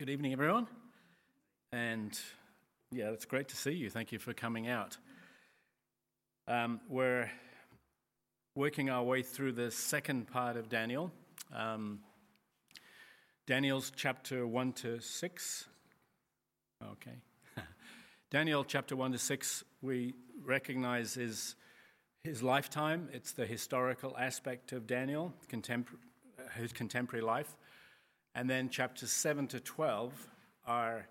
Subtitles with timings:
[0.00, 0.66] Good evening, everyone.
[1.72, 2.18] And
[2.90, 3.90] yeah, it's great to see you.
[3.90, 4.96] Thank you for coming out.
[6.48, 7.30] Um, we're
[8.56, 11.12] working our way through the second part of Daniel.
[11.54, 11.98] Um,
[13.46, 15.66] Daniel's chapter 1 to 6.
[16.92, 17.18] Okay.
[18.30, 21.56] Daniel chapter 1 to 6, we recognize his,
[22.24, 23.10] his lifetime.
[23.12, 25.98] It's the historical aspect of Daniel, contempor-
[26.56, 27.54] his contemporary life.
[28.34, 30.12] And then chapters 7 to 12
[30.66, 31.06] are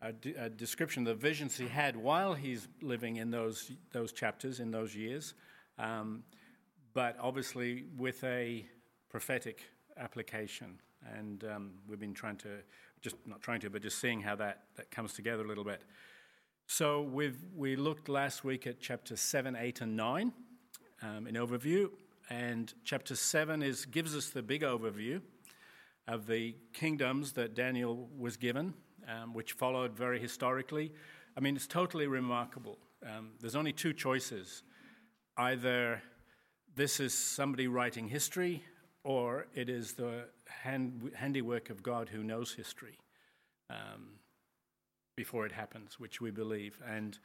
[0.00, 4.70] a, description of the visions he had while he's living in those, those chapters, in
[4.70, 5.34] those years,
[5.78, 6.24] um,
[6.92, 8.66] but obviously with a
[9.08, 9.60] prophetic
[9.96, 10.78] application.
[11.16, 12.48] And um, we've been trying to,
[13.00, 15.82] just not trying to, but just seeing how that, that comes together a little bit.
[16.66, 20.32] So we've, we looked last week at chapter 7, 8, and 9
[21.02, 21.90] um, in overview.
[22.30, 25.20] And chapter 7 is, gives us the big overview
[26.08, 28.74] of the kingdoms that Daniel was given,
[29.08, 30.92] um, which followed very historically.
[31.36, 32.78] I mean, it's totally remarkable.
[33.04, 34.62] Um, there's only two choices
[35.38, 36.02] either
[36.74, 38.62] this is somebody writing history,
[39.04, 42.98] or it is the hand, handiwork of God who knows history
[43.70, 44.18] um,
[45.16, 46.78] before it happens, which we believe.
[46.88, 47.18] And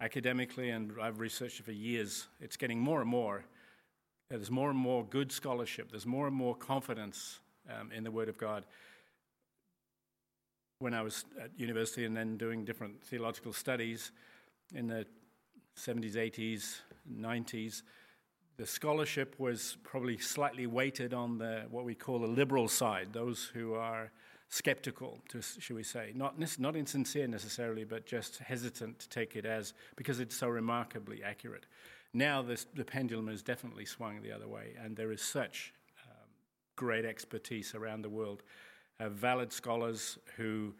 [0.00, 3.44] academically, and I've researched it for years, it's getting more and more.
[4.30, 8.28] There's more and more good scholarship, there's more and more confidence um, in the Word
[8.28, 8.64] of God.
[10.78, 14.10] When I was at university and then doing different theological studies
[14.74, 15.06] in the
[15.76, 17.82] 70s, 80s, 90s,
[18.56, 23.50] the scholarship was probably slightly weighted on the what we call the liberal side, those
[23.54, 24.12] who are
[24.48, 29.46] skeptical, to, should we say, not not insincere necessarily, but just hesitant to take it
[29.46, 31.66] as because it's so remarkably accurate.
[32.12, 35.72] Now this, the pendulum has definitely swung the other way, and there is such
[36.76, 38.42] great expertise around the world,
[39.00, 40.74] uh, valid scholars who,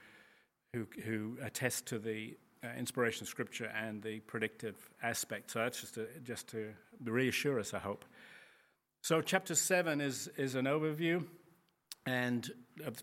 [0.73, 5.51] who, who attest to the uh, inspiration of Scripture and the predictive aspect.
[5.51, 6.73] So that's just to, just to
[7.05, 8.05] reassure us, I hope.
[9.03, 11.25] So chapter seven is is an overview,
[12.07, 12.49] and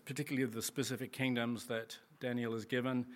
[0.06, 3.06] particularly of the specific kingdoms that Daniel is given.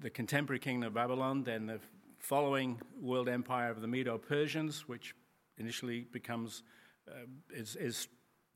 [0.00, 1.78] The contemporary kingdom of Babylon, then the
[2.18, 5.14] following world empire of the Medo-Persians, which
[5.58, 6.62] initially becomes
[7.08, 8.08] uh, is, is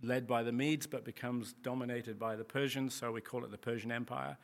[0.02, 3.58] led by the Medes but becomes dominated by the Persians, so we call it the
[3.58, 4.36] Persian Empire.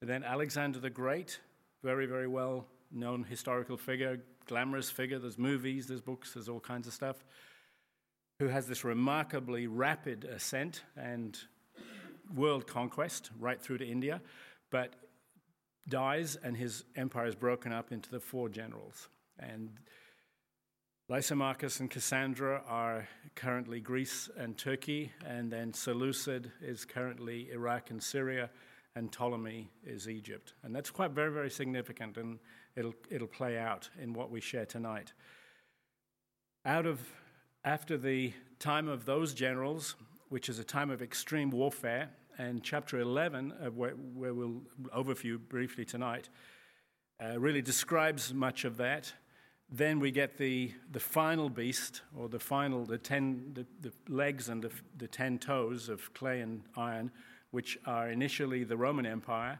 [0.00, 1.40] And then Alexander the Great,
[1.82, 5.18] very, very well known historical figure, glamorous figure.
[5.18, 7.16] There's movies, there's books, there's all kinds of stuff,
[8.38, 11.38] who has this remarkably rapid ascent and
[12.34, 14.20] world conquest right through to India,
[14.70, 14.94] but
[15.88, 19.08] dies and his empire is broken up into the four generals.
[19.38, 19.70] And
[21.10, 28.02] Lysimachus and Cassander are currently Greece and Turkey, and then Seleucid is currently Iraq and
[28.02, 28.50] Syria,
[28.94, 30.52] and Ptolemy is Egypt.
[30.62, 32.38] And that's quite very, very significant, and
[32.76, 35.14] it'll, it'll play out in what we share tonight.
[36.66, 37.00] Out of,
[37.64, 39.96] after the time of those generals,
[40.28, 44.60] which is a time of extreme warfare, and chapter 11, where, where we'll
[44.94, 46.28] overview briefly tonight,
[47.18, 49.10] uh, really describes much of that
[49.70, 54.48] then we get the, the final beast, or the final, the, ten, the, the legs
[54.48, 57.10] and the, the ten toes of clay and iron,
[57.50, 59.58] which are initially the Roman Empire,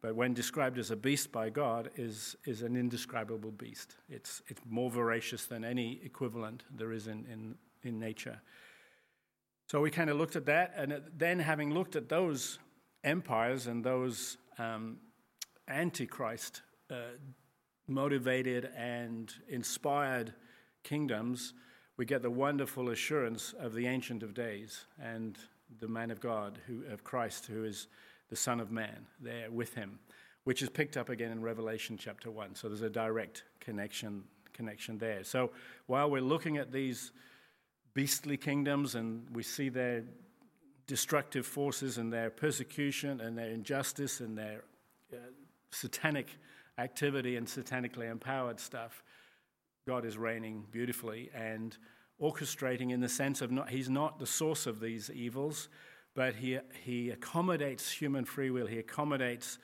[0.00, 3.96] but when described as a beast by God, is, is an indescribable beast.
[4.08, 8.40] It's, it's more voracious than any equivalent there is in, in, in nature.
[9.66, 12.60] So we kind of looked at that, and then having looked at those
[13.02, 14.98] empires and those um,
[15.66, 17.16] antichrist uh,
[17.88, 20.34] motivated and inspired
[20.82, 21.54] kingdoms,
[21.96, 25.36] we get the wonderful assurance of the Ancient of Days and
[25.80, 27.88] the man of God, who, of Christ, who is
[28.30, 29.98] the Son of Man, there with him,
[30.44, 32.54] which is picked up again in Revelation chapter 1.
[32.54, 35.24] So there's a direct connection, connection there.
[35.24, 35.50] So
[35.86, 37.12] while we're looking at these
[37.94, 40.04] beastly kingdoms and we see their
[40.86, 44.62] destructive forces and their persecution and their injustice and their
[45.12, 45.16] uh,
[45.70, 46.28] satanic
[46.78, 49.02] activity and satanically empowered stuff,
[49.86, 51.76] God is reigning beautifully and
[52.20, 55.68] orchestrating in the sense of not, he's not the source of these evils,
[56.14, 58.66] but he, he accommodates human free will.
[58.66, 59.58] He accommodates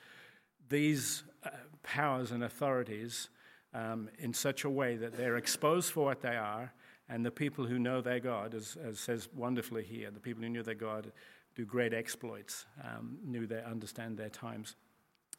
[0.69, 1.49] these uh,
[1.83, 3.29] powers and authorities
[3.73, 6.73] um, in such a way that they're exposed for what they are,
[7.09, 10.49] and the people who know their God, as, as says wonderfully here, the people who
[10.49, 11.11] knew their God
[11.55, 14.75] do great exploits, um, knew they understand their times.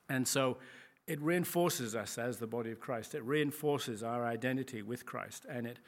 [0.09, 0.59] And so
[1.07, 3.15] it reinforces us as the body of Christ.
[3.15, 5.47] It reinforces our identity with Christ.
[5.49, 5.79] And it,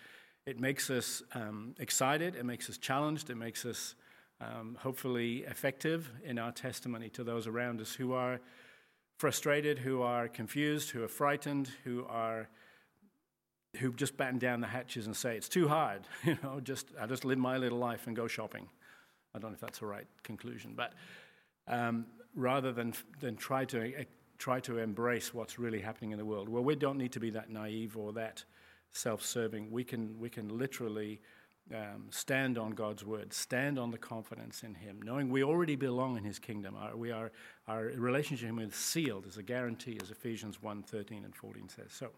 [0.46, 3.94] it makes us um, excited, it makes us challenged, it makes us
[4.40, 8.40] um, hopefully effective in our testimony to those around us who are
[9.18, 12.48] frustrated, who are confused, who are frightened, who are
[13.76, 16.02] who just batten down the hatches and say it's too hard.
[16.24, 18.68] You know, just I just live my little life and go shopping.
[19.34, 20.94] I don't know if that's the right conclusion, but
[21.66, 24.06] um, rather than than try to
[24.38, 27.30] try to embrace what's really happening in the world, well, we don't need to be
[27.30, 28.44] that naive or that
[28.92, 29.70] self-serving.
[29.70, 31.20] We can we can literally
[31.74, 36.16] um, stand on God's word, stand on the confidence in Him, knowing we already belong
[36.16, 36.74] in His kingdom.
[36.76, 37.30] Our, we are,
[37.66, 41.68] our relationship with Him is sealed as a guarantee, as Ephesians 1 13 and 14
[41.68, 41.90] says.
[41.90, 42.08] So,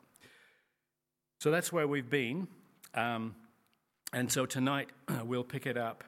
[1.38, 2.46] so that's where we've been.
[2.94, 3.34] Um,
[4.12, 4.90] and so tonight
[5.24, 6.04] we'll pick it up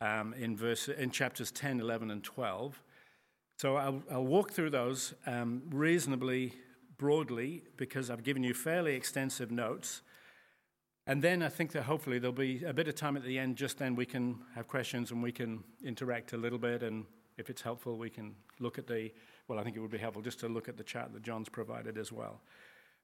[0.00, 2.80] um, in, verse, in chapters 10, 11, and 12.
[3.58, 6.54] So I'll, I'll walk through those um, reasonably
[6.96, 10.02] broadly because I've given you fairly extensive notes.
[11.08, 13.56] And then I think that hopefully there'll be a bit of time at the end,
[13.56, 16.84] just then we can have questions and we can interact a little bit.
[16.84, 17.04] And
[17.36, 19.10] if it's helpful, we can look at the,
[19.48, 21.48] well, I think it would be helpful just to look at the chart that John's
[21.48, 22.42] provided as well.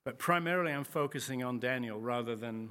[0.04, 2.70] But primarily, I'm focusing on Daniel rather than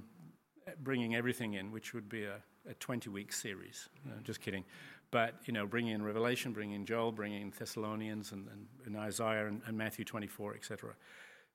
[0.81, 2.37] bringing everything in, which would be a,
[2.69, 3.89] a 20 week series.
[4.05, 4.63] No, just kidding.
[5.13, 8.97] But, you know, bringing in Revelation, bringing in Joel, bringing in Thessalonians and, and, and
[8.97, 10.95] Isaiah and, and Matthew 24, etc.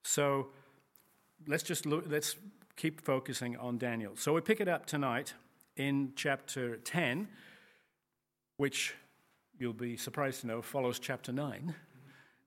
[0.05, 0.51] So
[1.49, 2.37] let's just look, let's
[2.77, 4.13] keep focusing on Daniel.
[4.15, 5.35] So we pick it up tonight
[5.77, 7.27] in chapter 10,
[8.59, 8.95] which
[9.59, 11.75] you'll be surprised to know follows chapter 9.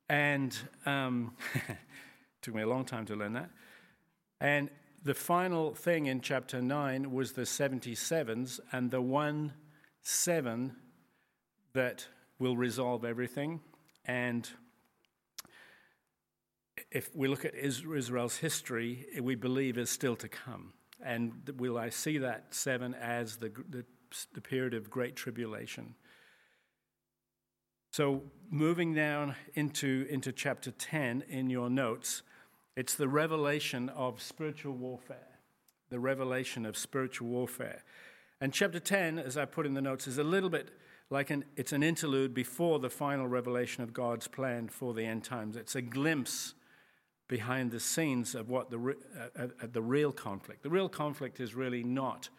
[0.07, 1.33] And um,
[2.41, 3.49] took me a long time to learn that.
[4.39, 4.69] And
[5.03, 9.51] the final thing in chapter 9 was the 77s and the one
[10.01, 10.77] seven
[11.73, 12.07] that
[12.39, 13.61] will resolve everything.
[14.05, 14.49] And
[16.91, 20.73] if we look at Israel's history, we believe is still to come.
[21.03, 23.85] And will I see that seven as the, the,
[24.33, 25.95] the period of great tribulation?
[27.91, 32.21] So, moving down into, into chapter 10 in your notes,
[32.77, 35.27] it's the revelation of spiritual warfare.
[35.89, 37.83] The revelation of spiritual warfare.
[38.39, 40.69] And chapter 10, as I put in the notes, is a little bit
[41.11, 45.23] like an, it's an interlude before the final revelation of God's plan for the end
[45.23, 45.57] times.
[45.57, 46.53] It's a glimpse
[47.27, 50.63] behind the scenes of what the, uh, uh, uh, the real conflict.
[50.63, 52.29] The real conflict is really not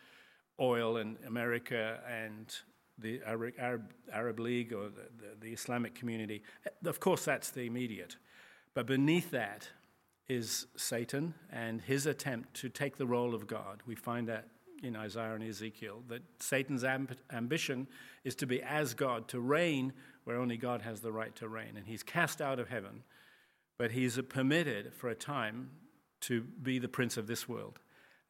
[0.58, 2.54] oil and America and
[2.98, 6.42] the Arab, Arab League or the, the, the Islamic community.
[6.84, 8.16] Of course, that's the immediate.
[8.74, 9.68] But beneath that
[10.28, 13.82] is Satan and his attempt to take the role of God.
[13.86, 14.48] We find that
[14.82, 17.86] in Isaiah and Ezekiel, that Satan's amb- ambition
[18.24, 19.92] is to be as God, to reign
[20.24, 21.76] where only God has the right to reign.
[21.76, 23.02] And he's cast out of heaven
[23.82, 25.68] but he's permitted for a time
[26.20, 27.80] to be the prince of this world.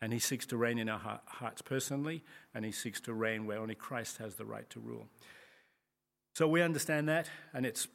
[0.01, 3.59] And he seeks to reign in our hearts personally, and he seeks to reign where
[3.59, 5.09] only Christ has the right to rule.
[6.35, 7.87] So we understand that, and it's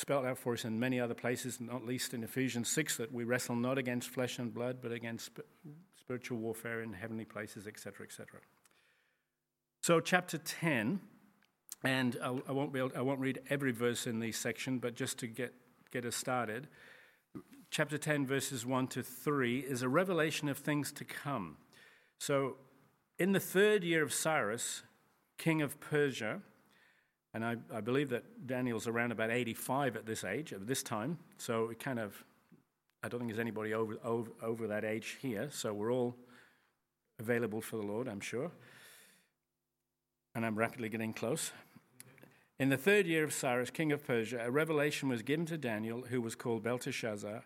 [0.00, 3.24] spelled out for us in many other places, not least in Ephesians 6, that we
[3.24, 5.30] wrestle not against flesh and blood, but against
[5.98, 8.40] spiritual warfare in heavenly places, etc., etc.
[9.82, 11.00] So, chapter 10,
[11.84, 15.18] and I won't, be able, I won't read every verse in this section, but just
[15.18, 15.54] to get,
[15.92, 16.68] get us started
[17.70, 21.56] chapter 10, verses 1 to 3, is a revelation of things to come.
[22.18, 22.56] So,
[23.18, 24.82] in the third year of Cyrus,
[25.38, 26.40] king of Persia,
[27.32, 31.18] and I, I, believe that Daniel's around about 85 at this age, at this time,
[31.38, 32.24] so it kind of,
[33.02, 36.16] I don't think there's anybody over, over, over that age here, so we're all
[37.18, 38.50] available for the Lord, I'm sure.
[40.34, 41.52] And I'm rapidly getting close.
[42.58, 46.02] In the third year of Cyrus, king of Persia, a revelation was given to Daniel,
[46.02, 47.44] who was called Belteshazzar.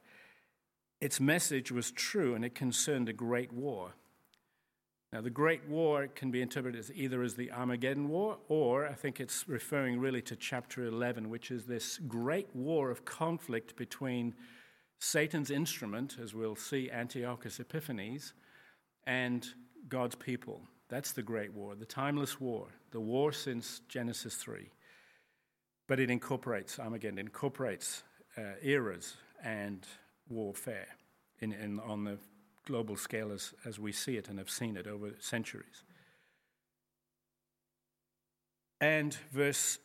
[1.01, 3.95] Its message was true and it concerned a great war.
[5.15, 8.95] Now, the Great War can be interpreted as either as the Armageddon War, or I
[8.95, 14.35] think it's referring really to chapter 11, which is this great war of conflict between
[14.99, 18.33] Satan's instrument, as we'll see, Antiochus Epiphanes,
[19.07, 19.47] and
[19.89, 20.63] God's people.
[20.89, 24.69] That's the Great War, the timeless war, the war since Genesis 3.
[25.87, 28.03] But it incorporates, Armageddon incorporates
[28.37, 29.87] uh, eras and
[30.29, 30.89] warfare
[31.39, 32.19] in, in, on the
[32.65, 35.83] global scale as, as we see it and have seen it over centuries.
[38.81, 39.79] And verse,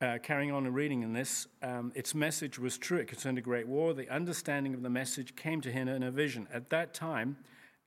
[0.00, 2.98] uh, carrying on and reading in this, um, its message was true.
[2.98, 3.94] It concerned a great war.
[3.94, 6.46] The understanding of the message came to him in a vision.
[6.52, 7.38] At that time,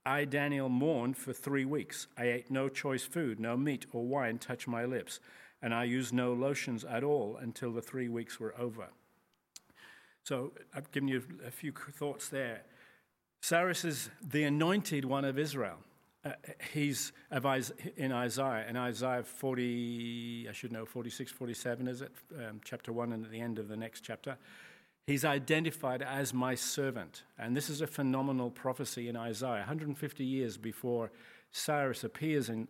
[0.05, 2.07] I, Daniel, mourned for three weeks.
[2.17, 5.19] I ate no choice food, no meat or wine touched my lips,
[5.61, 8.87] and I used no lotions at all until the three weeks were over.
[10.23, 12.63] So I've given you a few thoughts there.
[13.41, 15.77] Cyrus is the anointed one of Israel.
[16.25, 16.31] uh,
[16.73, 17.13] he's
[17.95, 22.11] in Isaiah, in Isaiah 40, I should know, 46, 47, is it?
[22.37, 24.37] Um, chapter 1 and at the end of the next chapter.
[25.07, 27.23] He's identified as my servant.
[27.37, 29.59] And this is a phenomenal prophecy in Isaiah.
[29.59, 31.11] 150 years before
[31.51, 32.67] Cyrus appears in,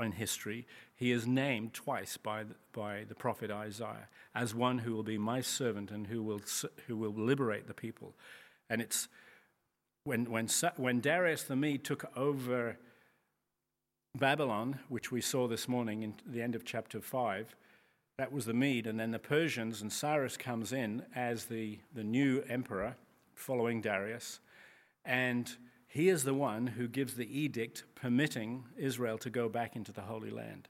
[0.00, 4.94] in history, he is named twice by the, by the prophet Isaiah as one who
[4.94, 6.40] will be my servant and who will,
[6.86, 8.14] who will liberate the people.
[8.68, 9.06] And it's
[10.06, 12.78] when, when, when Darius the Mede took over
[14.14, 17.56] Babylon, which we saw this morning in the end of chapter 5,
[18.18, 18.86] that was the Mede.
[18.86, 22.96] And then the Persians, and Cyrus comes in as the, the new emperor
[23.34, 24.38] following Darius.
[25.04, 25.54] And
[25.88, 30.02] he is the one who gives the edict permitting Israel to go back into the
[30.02, 30.68] Holy Land.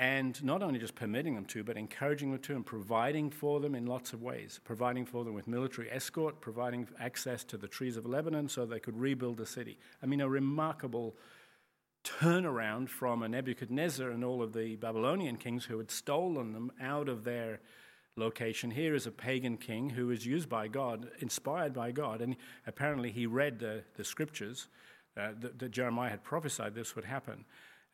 [0.00, 3.74] And not only just permitting them to, but encouraging them to and providing for them
[3.74, 4.60] in lots of ways.
[4.62, 8.78] Providing for them with military escort, providing access to the trees of Lebanon so they
[8.78, 9.76] could rebuild the city.
[10.00, 11.16] I mean, a remarkable
[12.04, 17.08] turnaround from a Nebuchadnezzar and all of the Babylonian kings who had stolen them out
[17.08, 17.60] of their
[18.14, 18.70] location.
[18.70, 22.36] Here is a pagan king who is used by God, inspired by God, and
[22.66, 24.68] apparently he read the, the scriptures
[25.16, 27.44] uh, that, that Jeremiah had prophesied this would happen.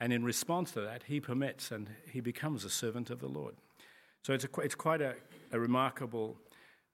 [0.04, 3.54] And in response to that, he permits and he becomes a servant of the Lord.
[4.20, 5.14] So it's, a, it's quite a,
[5.50, 6.36] a remarkable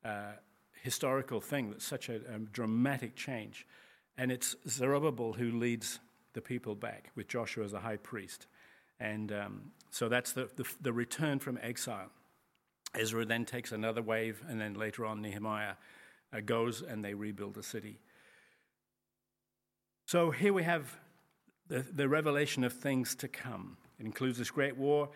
[0.04, 0.34] uh,
[0.80, 3.66] historical thing that's such a, a, dramatic change.
[4.16, 5.98] And it's Zerubbabel who leads
[6.34, 8.46] the people back with Joshua as the high priest.
[9.00, 12.12] And um, so that's the, the, the, return from exile.
[12.94, 15.74] Ezra then takes another wave, and then later on, Nehemiah
[16.32, 17.98] uh, goes and they rebuild the city.
[20.06, 20.96] So here we have
[21.70, 23.76] the, the revelation of things to come.
[23.98, 25.08] It includes this great war.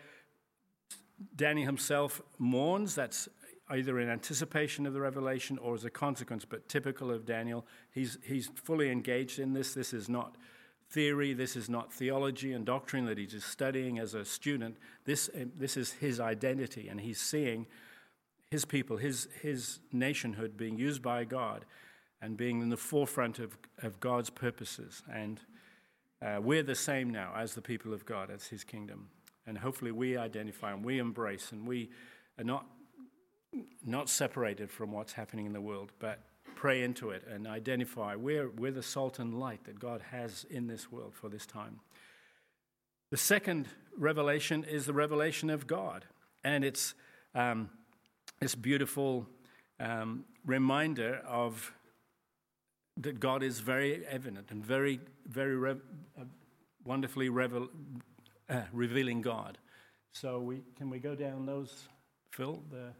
[1.35, 2.95] Daniel himself mourns.
[2.95, 3.27] That's
[3.69, 7.65] either in anticipation of the revelation or as a consequence, but typical of Daniel.
[7.91, 9.73] He's, he's fully engaged in this.
[9.73, 10.37] This is not
[10.89, 14.77] theory, this is not theology and doctrine that he's just studying as a student.
[15.03, 17.65] This, um, this is his identity, and he's seeing
[18.51, 21.65] his people, his, his nationhood being used by God
[22.21, 25.01] and being in the forefront of, of God's purposes.
[25.11, 25.41] And
[26.25, 29.09] uh, we're the same now as the people of God, as his kingdom.
[29.45, 31.91] And hopefully we identify and we embrace and we
[32.39, 32.65] are not,
[33.85, 36.19] not separated from what's happening in the world, but
[36.55, 40.65] pray into it and identify we're, we're the salt and light that God has in
[40.65, 41.79] this world for this time.
[43.11, 46.05] The second revelation is the revelation of God,
[46.43, 46.95] and it's
[47.35, 47.69] um,
[48.39, 49.27] this beautiful
[49.79, 51.71] um, reminder of
[52.97, 55.75] that God is very evident and very, very re-
[56.19, 56.23] uh,
[56.83, 57.69] wonderfully revel-
[58.49, 59.57] uh, revealing God.
[60.13, 61.87] So we can we go down those,
[62.31, 62.63] Phil?
[62.71, 62.93] The,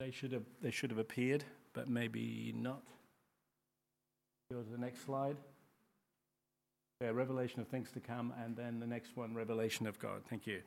[0.00, 2.82] they should have they should have appeared but maybe not.
[4.52, 5.36] Go to the next slide.
[7.00, 10.22] Yeah, revelation of things to come, and then the next one, revelation of God.
[10.28, 10.60] Thank you.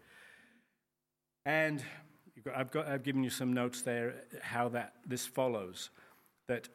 [1.45, 1.83] And
[2.55, 5.89] I've, got, I've given you some notes there how that this follows.
[6.47, 6.69] That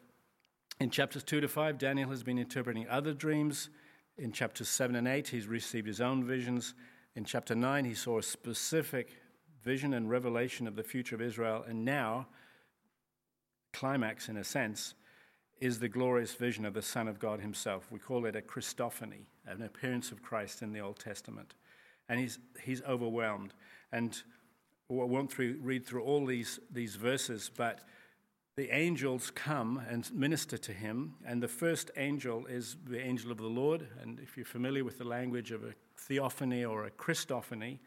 [0.80, 3.68] in chapters 2 to 5, Daniel has been interpreting other dreams.
[4.16, 6.74] In chapters 7 and 8, he's received his own visions.
[7.16, 9.10] In chapter 9, he saw a specific
[9.64, 11.64] vision and revelation of the future of Israel.
[11.66, 12.28] And now,
[13.72, 14.94] climax, in a sense,
[15.60, 17.88] is the glorious vision of the Son of God himself.
[17.90, 21.54] We call it a Christophany, an appearance of Christ in the Old Testament.
[22.08, 23.52] And he's, he's overwhelmed.
[23.90, 24.20] And
[24.90, 27.80] I won't through, read through all these, these verses, but
[28.58, 31.14] the angels come and minister to him.
[31.24, 33.86] And the first angel is the angel of the Lord.
[34.02, 37.78] And if you're familiar with the language of a theophany or a Christophany,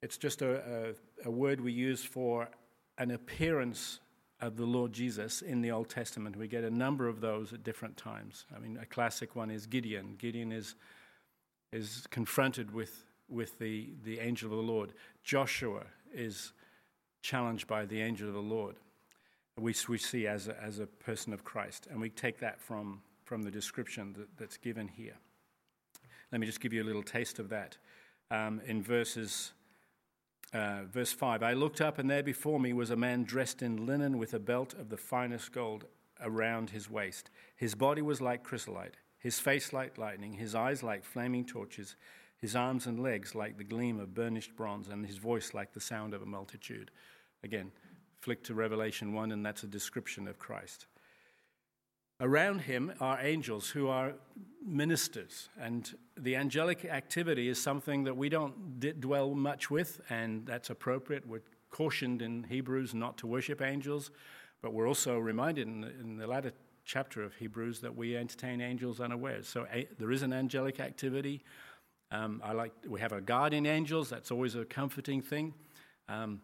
[0.00, 2.48] it's just a, a, a word we use for
[2.96, 3.98] an appearance
[4.40, 6.36] of the Lord Jesus in the Old Testament.
[6.36, 8.46] We get a number of those at different times.
[8.54, 10.14] I mean, a classic one is Gideon.
[10.16, 10.76] Gideon is,
[11.72, 14.92] is confronted with, with the, the angel of the Lord.
[15.24, 16.52] Joshua is
[17.20, 18.76] challenged by the angel of the Lord.
[19.58, 21.86] We, we see as a, as a person of Christ.
[21.90, 25.16] And we take that from, from the description that, that's given here.
[26.30, 27.76] Let me just give you a little taste of that.
[28.30, 29.52] Um, in verses
[30.52, 33.86] uh, verse 5 I looked up, and there before me was a man dressed in
[33.86, 35.86] linen with a belt of the finest gold
[36.20, 37.30] around his waist.
[37.56, 41.96] His body was like chrysolite, his face like lightning, his eyes like flaming torches,
[42.36, 45.80] his arms and legs like the gleam of burnished bronze, and his voice like the
[45.80, 46.90] sound of a multitude.
[47.42, 47.72] Again,
[48.22, 50.86] flick to Revelation 1, and that's a description of Christ.
[52.20, 54.12] Around him are angels who are
[54.64, 60.46] ministers, and the angelic activity is something that we don't d- dwell much with, and
[60.46, 61.26] that's appropriate.
[61.26, 64.12] We're cautioned in Hebrews not to worship angels,
[64.62, 66.52] but we're also reminded in the, in the latter
[66.84, 69.48] chapter of Hebrews that we entertain angels unawares.
[69.48, 71.42] So a, there is an angelic activity.
[72.12, 74.08] Um, I like we have our guardian angels.
[74.08, 75.54] That's always a comforting thing.
[76.08, 76.40] Um,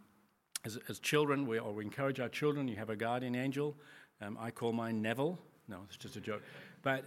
[0.65, 2.69] as, as, children, we, or we encourage our children.
[2.69, 3.75] You have a guardian angel.
[4.21, 5.39] Um, I call mine Neville.
[5.69, 6.43] No, it's just a joke.
[6.83, 7.05] But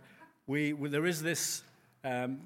[0.48, 1.64] we, there is this
[2.04, 2.40] um,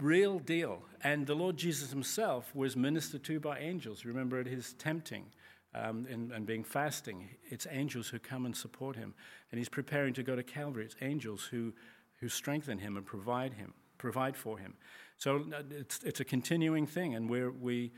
[0.00, 0.82] real deal.
[1.02, 4.04] And the Lord Jesus himself was ministered to by angels.
[4.04, 5.26] Remember at his tempting
[5.74, 9.14] um, and, and being fasting, it's angels who come and support him.
[9.50, 10.84] And he's preparing to go to Calvary.
[10.84, 11.72] It's angels who,
[12.20, 14.74] who strengthen him and provide him, provide for him.
[15.16, 17.92] So uh, it's, it's a continuing thing, and we're, we,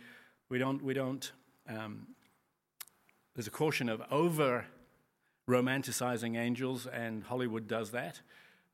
[0.48, 1.30] we don't, we don't
[1.68, 2.06] um,
[3.34, 4.66] there's a caution of over
[5.48, 8.20] romanticizing angels, and Hollywood does that.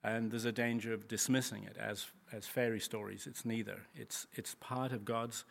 [0.04, 3.26] And there's a danger of dismissing it as, as fairy stories.
[3.26, 3.80] It's neither.
[3.94, 5.44] It's, it's part of God's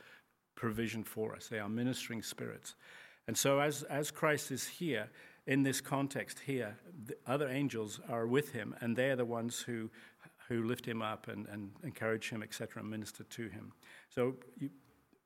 [0.56, 1.48] provision for us.
[1.48, 2.76] They are ministering spirits.
[3.28, 5.10] And so, as, as Christ is here,
[5.48, 9.90] in this context here, the other angels are with him, and they're the ones who,
[10.48, 13.74] who lift him up and, and encourage him, etc., and minister to him.
[14.10, 14.70] So, I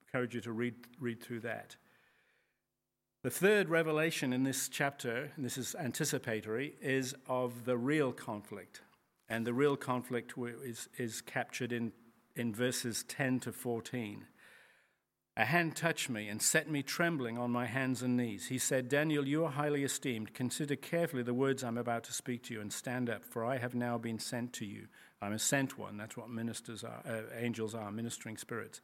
[0.08, 1.76] encourage you to read, read through that.
[3.22, 8.82] The third revelation in this chapter, and this is anticipatory, is of the real conflict.
[9.28, 11.92] And the real conflict is, is captured in,
[12.38, 14.26] in verses 10 to 14.
[15.36, 18.48] A hand touched me and set me trembling on my hands and knees.
[18.48, 20.34] He said, Daniel, you are highly esteemed.
[20.34, 23.58] Consider carefully the words I'm about to speak to you and stand up, for I
[23.58, 24.88] have now been sent to you.
[25.22, 25.98] I'm a sent one.
[25.98, 28.80] That's what ministers are, uh, angels are, ministering spirits.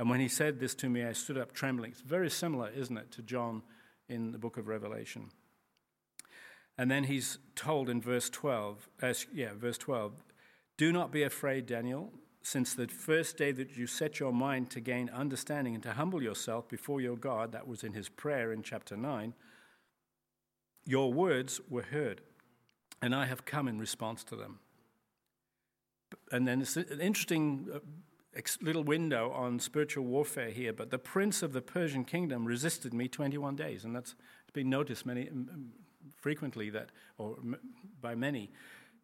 [0.00, 1.92] And when he said this to me, I stood up trembling.
[1.92, 3.62] It's very similar, isn't it, to John
[4.08, 5.28] in the book of Revelation.
[6.76, 10.14] And then he's told in verse 12, uh, yeah, verse 12,
[10.76, 14.80] do not be afraid, Daniel since the first day that you set your mind to
[14.80, 18.62] gain understanding and to humble yourself before your God, that was in his prayer in
[18.62, 19.34] chapter 9,
[20.86, 22.22] your words were heard,
[23.02, 24.60] and I have come in response to them.
[26.32, 27.78] And then it's an interesting uh,
[28.60, 33.08] little window on spiritual warfare here, but the prince of the Persian kingdom resisted me
[33.08, 34.14] 21 days, and that's
[34.52, 35.28] been noticed many,
[36.16, 37.36] frequently that, or
[38.00, 38.50] by many,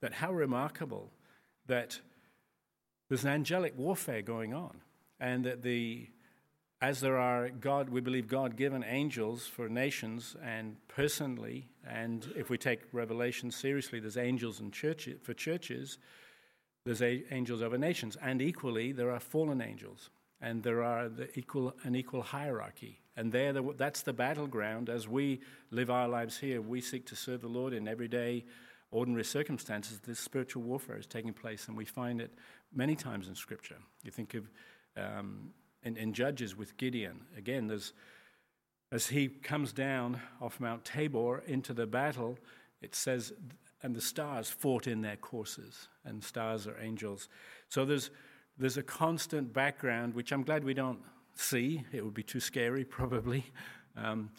[0.00, 1.12] that how remarkable
[1.66, 2.00] that
[3.08, 4.80] there's an angelic warfare going on,
[5.20, 6.08] and that the
[6.82, 12.50] as there are God, we believe God given angels for nations and personally, and if
[12.50, 15.96] we take Revelation seriously, there's angels in church, for churches,
[16.86, 21.74] there's angels over nations, and equally there are fallen angels, and there are the equal,
[21.82, 23.00] an equal hierarchy.
[23.16, 24.88] And there, the, that's the battleground.
[24.88, 25.40] As we
[25.72, 28.44] live our lives here, we seek to serve the Lord in everyday,
[28.92, 29.98] ordinary circumstances.
[29.98, 32.32] This spiritual warfare is taking place, and we find it
[32.72, 33.78] many times in Scripture.
[34.04, 34.48] You think of
[34.96, 35.50] um,
[35.82, 37.22] in, in, Judges with Gideon.
[37.36, 37.94] Again, there's,
[38.92, 42.38] as he comes down off Mount Tabor into the battle,
[42.80, 43.32] it says,
[43.82, 47.28] and the stars fought in their courses, and stars are angels.
[47.68, 48.10] So there's,
[48.58, 51.00] there's a constant background, which I'm glad we don't
[51.34, 51.84] see.
[51.92, 53.44] It would be too scary, probably.
[53.96, 54.30] Um,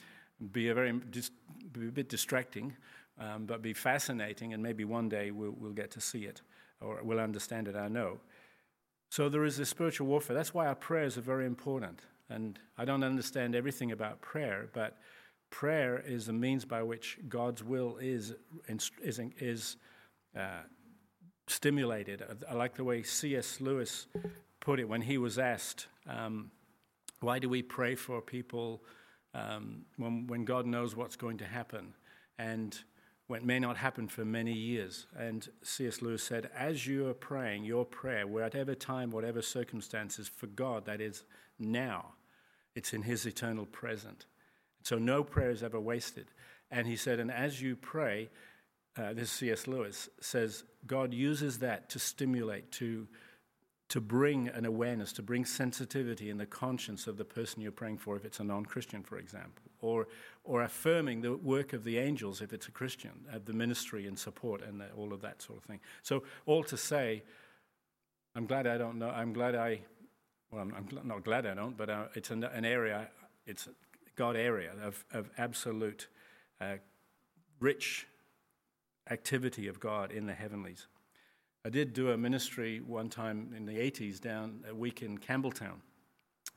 [0.52, 2.76] be a very be a bit distracting,
[3.20, 6.42] um, but be fascinating, and maybe one day we'll, we'll get to see it
[6.82, 8.20] or we'll understand it, I know.
[9.10, 10.36] So there is this spiritual warfare.
[10.36, 12.02] That's why our prayers are very important.
[12.30, 14.98] And I don't understand everything about prayer, but
[15.50, 18.34] prayer is the means by which God's will is,
[18.68, 18.92] is,
[19.40, 19.78] is
[20.36, 20.62] uh,
[21.48, 22.24] stimulated.
[22.50, 23.62] I like the way C.S.
[23.62, 24.08] Lewis
[24.60, 26.52] put it when he was asked, um,
[27.22, 28.84] Why do we pray for people
[29.34, 31.94] um, when, when God knows what's going to happen?
[32.38, 32.78] And
[33.28, 35.06] when it may not happen for many years.
[35.18, 36.02] And C.S.
[36.02, 41.02] Lewis said, as you are praying your prayer, whatever time, whatever circumstances, for God, that
[41.02, 41.24] is
[41.60, 42.14] now,
[42.74, 44.26] it's in His eternal present.
[44.88, 46.28] So no prayer is ever wasted.
[46.72, 48.30] And he said, and as you pray,
[48.98, 49.68] uh, this C.S.
[49.68, 53.06] Lewis says, God uses that to stimulate, to
[53.90, 57.98] to bring an awareness, to bring sensitivity in the conscience of the person you're praying
[57.98, 60.08] for, if it's a non Christian, for example, or,
[60.44, 64.20] or affirming the work of the angels, if it's a Christian, uh, the ministry and
[64.20, 65.80] support and the, all of that sort of thing.
[66.04, 67.24] So, all to say,
[68.36, 69.80] I'm glad I don't know, I'm glad I,
[70.52, 73.08] well, I'm, I'm not glad I don't, but uh, it's an, an, area,
[73.46, 73.70] it's
[74.18, 76.08] God area of, of absolute
[76.60, 76.78] uh,
[77.60, 78.08] rich
[79.10, 80.88] activity of God in the heavenlies.
[81.64, 85.80] I did do a ministry one time in the 80s down a week in Campbelltown,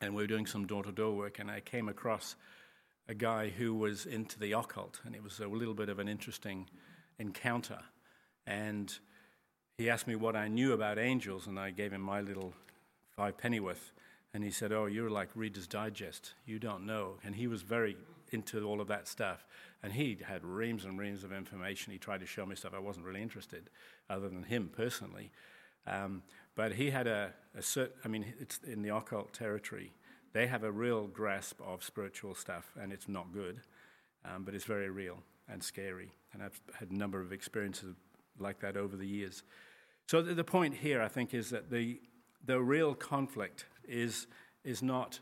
[0.01, 2.35] and we were doing some door to door work, and I came across
[3.09, 6.09] a guy who was into the occult, and it was a little bit of an
[6.09, 6.69] interesting
[7.19, 7.81] encounter.
[8.47, 8.97] And
[9.77, 12.55] he asked me what I knew about angels, and I gave him my little
[13.17, 13.93] five pennyworth.
[14.33, 16.35] And he said, Oh, you're like Reader's Digest.
[16.47, 17.15] You don't know.
[17.25, 17.97] And he was very
[18.33, 19.45] into all of that stuff.
[19.83, 21.93] And he had reams and reams of information.
[21.93, 23.71] He tried to show me stuff I wasn't really interested,
[24.09, 25.31] other than him personally.
[25.87, 26.23] Um,
[26.55, 29.93] but he had a, a certain, I mean, it's in the occult territory.
[30.33, 33.61] They have a real grasp of spiritual stuff, and it's not good,
[34.25, 36.13] um, but it's very real and scary.
[36.33, 37.95] And I've had a number of experiences
[38.39, 39.43] like that over the years.
[40.07, 42.01] So the, the point here, I think, is that the,
[42.45, 44.27] the real conflict is,
[44.65, 45.21] is not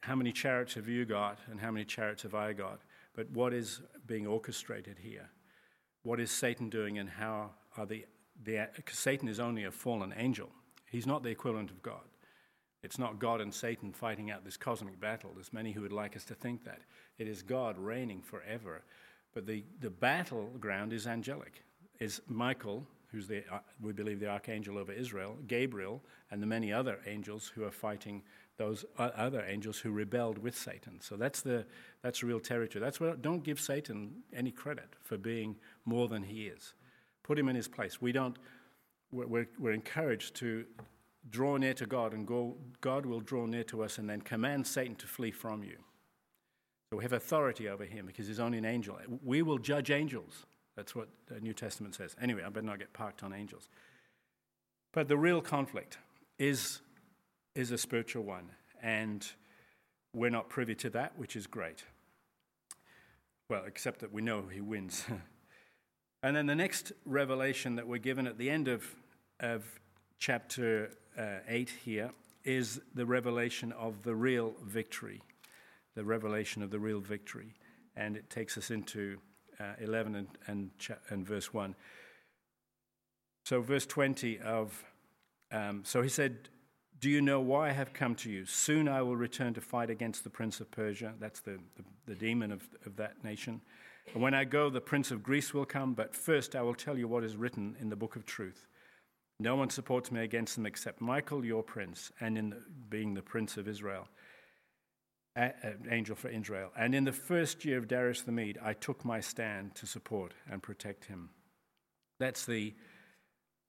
[0.00, 2.80] how many chariots have you got and how many chariots have I got,
[3.14, 5.30] but what is being orchestrated here?
[6.02, 8.04] What is Satan doing and how are the,
[8.42, 10.50] the Satan is only a fallen angel.
[10.90, 12.02] He's not the equivalent of God.
[12.82, 15.30] It's not God and Satan fighting out this cosmic battle.
[15.34, 16.80] There's many who would like us to think that.
[17.18, 18.82] It is God reigning forever.
[19.32, 21.62] But the, the battleground is angelic,
[22.00, 26.72] is Michael, who's the, uh, we believe the archangel over Israel, Gabriel, and the many
[26.72, 28.22] other angels who are fighting
[28.58, 31.00] those other angels who rebelled with Satan.
[31.00, 31.64] So that's the
[32.02, 32.82] that's real territory.
[32.82, 36.74] That's what don't give Satan any credit for being more than he is.
[37.22, 38.00] Put him in his place.
[38.00, 38.36] We don't.
[39.10, 40.64] We're, we're encouraged to
[41.28, 44.66] draw near to God, and go, God will draw near to us, and then command
[44.66, 45.76] Satan to flee from you.
[46.90, 48.98] So we have authority over him because he's only an angel.
[49.24, 50.46] We will judge angels.
[50.76, 52.16] That's what the New Testament says.
[52.20, 53.68] Anyway, I better not get parked on angels.
[54.92, 55.98] But the real conflict
[56.38, 56.80] is,
[57.54, 58.50] is a spiritual one,
[58.82, 59.26] and
[60.14, 61.84] we're not privy to that, which is great.
[63.48, 65.04] Well, except that we know he wins.
[66.22, 68.84] and then the next revelation that we're given at the end of,
[69.40, 69.64] of
[70.18, 72.10] chapter uh, 8 here
[72.44, 75.22] is the revelation of the real victory.
[75.94, 77.54] The revelation of the real victory.
[77.94, 79.18] And it takes us into
[79.62, 80.70] uh, 11 and, and,
[81.08, 81.74] and, verse 1.
[83.44, 84.84] So, verse 20 of,
[85.50, 86.48] um, so he said,
[87.00, 88.46] Do you know why I have come to you?
[88.46, 91.14] Soon I will return to fight against the prince of Persia.
[91.18, 93.60] That's the, the, the demon of, of that nation.
[94.12, 96.98] And when I go, the prince of Greece will come, but first I will tell
[96.98, 98.66] you what is written in the book of truth.
[99.38, 103.22] No one supports me against them except Michael, your prince, and in the, being the
[103.22, 104.08] prince of Israel
[105.36, 106.70] angel for Israel.
[106.76, 110.32] And in the first year of Darius the Mede, I took my stand to support
[110.50, 111.30] and protect him.
[112.18, 112.74] That's the,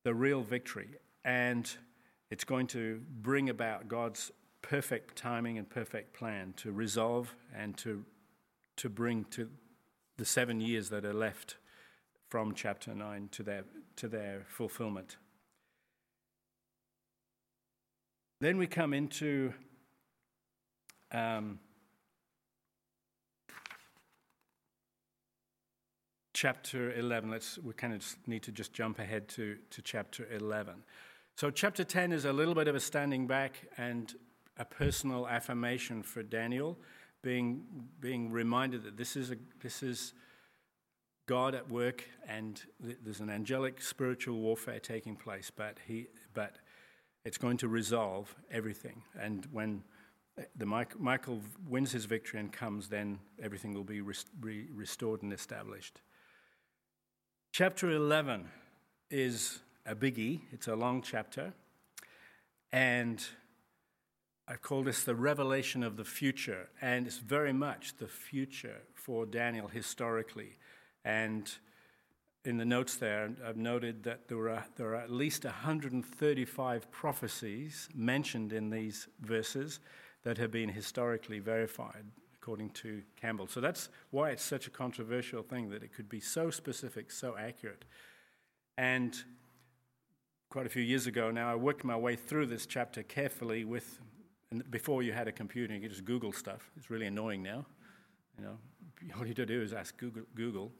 [0.04, 0.90] the real victory.
[1.24, 1.70] And
[2.30, 8.04] it's going to bring about God's perfect timing and perfect plan to resolve and to,
[8.78, 9.50] to bring to
[10.18, 11.58] the seven years that are left
[12.30, 13.64] from chapter 9 to their,
[13.96, 15.18] to their fulfillment.
[18.42, 19.54] Then we come into
[21.14, 21.60] um,
[26.34, 27.30] chapter 11.
[27.30, 30.84] Let's, we kind of need to just jump ahead to, to chapter 11.
[31.36, 34.14] So, chapter 10 is a little bit of a standing back and
[34.58, 36.78] a personal affirmation for Daniel,
[37.22, 37.64] being,
[38.00, 40.14] being reminded that this is, a, this is
[41.26, 46.58] God at work and there's an angelic spiritual warfare taking place, but, he, but
[47.26, 49.02] it's going to resolve everything.
[49.20, 49.84] And when
[50.56, 56.02] the Michael wins his victory and comes, then everything will be restored and established.
[57.52, 58.50] Chapter 11
[59.12, 61.54] is a biggie, it's a long chapter,
[62.72, 63.24] and
[64.48, 69.26] I call this the revelation of the future, and it's very much the future for
[69.26, 70.58] Daniel historically.
[71.06, 71.50] And
[72.44, 77.88] in the notes there, I've noted that there are, there are at least 135 prophecies
[77.94, 79.80] mentioned in these verses
[80.24, 82.06] that have been historically verified,
[82.36, 83.48] according to Campbell.
[83.48, 87.36] So that's why it's such a controversial thing that it could be so specific, so
[87.38, 87.86] accurate.
[88.78, 89.16] And
[90.50, 94.00] quite a few years ago now, I worked my way through this chapter carefully with,
[94.70, 96.72] before you had a computer, you could just Google stuff.
[96.78, 97.66] It's really annoying now.
[98.38, 98.58] You know,
[99.18, 100.24] all you do is ask Google.
[100.36, 100.72] Google.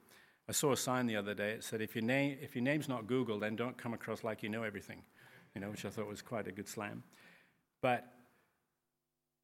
[0.48, 1.52] I saw a sign the other day.
[1.52, 4.44] It said, if your, name, if your name's not Google, then don't come across like
[4.44, 5.02] you know everything,
[5.56, 7.04] you know, which I thought was quite a good slam.
[7.82, 8.06] But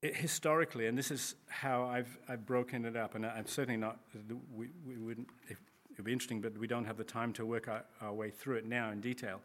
[0.02, 4.00] it, historically, and this is how I've, I've broken it up, and I'm certainly not,
[4.54, 5.58] we, we wouldn't, it
[5.98, 8.58] would be interesting, but we don't have the time to work our, our way through
[8.58, 9.42] it now in detail.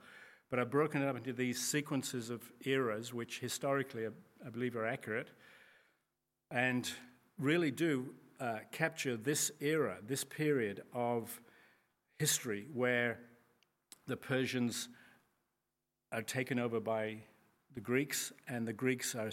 [0.51, 4.11] But I've broken it up into these sequences of eras, which historically I,
[4.47, 5.31] I believe are accurate,
[6.51, 6.89] and
[7.39, 11.41] really do uh, capture this era, this period of
[12.19, 13.19] history where
[14.07, 14.89] the Persians
[16.13, 17.19] are taken over by
[17.75, 19.31] the Greeks, and the Greeks are,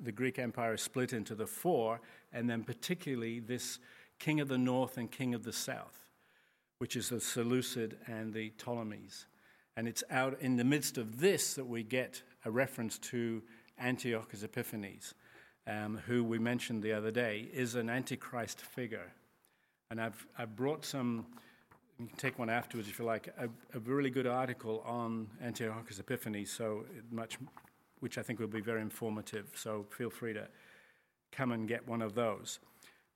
[0.00, 2.00] the Greek Empire is split into the four,
[2.32, 3.78] and then particularly this
[4.18, 6.10] king of the north and king of the south,
[6.78, 9.26] which is the Seleucid and the Ptolemies.
[9.76, 13.42] And it's out in the midst of this that we get a reference to
[13.78, 15.14] Antiochus Epiphanes.
[15.66, 19.12] um, who we mentioned the other day, is an Antichrist figure.
[19.90, 21.26] And I've, I've brought some,
[21.98, 25.98] you can take one afterwards if you like, a, a really good article on Antiochus
[25.98, 27.38] Epiphanes, so much,
[28.04, 29.50] which I think will be very informative.
[29.54, 30.46] So feel free to
[31.32, 32.58] come and get one of those.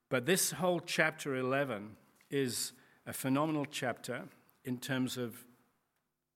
[0.08, 1.90] But this whole chapter 11
[2.30, 2.72] is
[3.06, 4.22] a phenomenal chapter
[4.64, 5.44] in terms of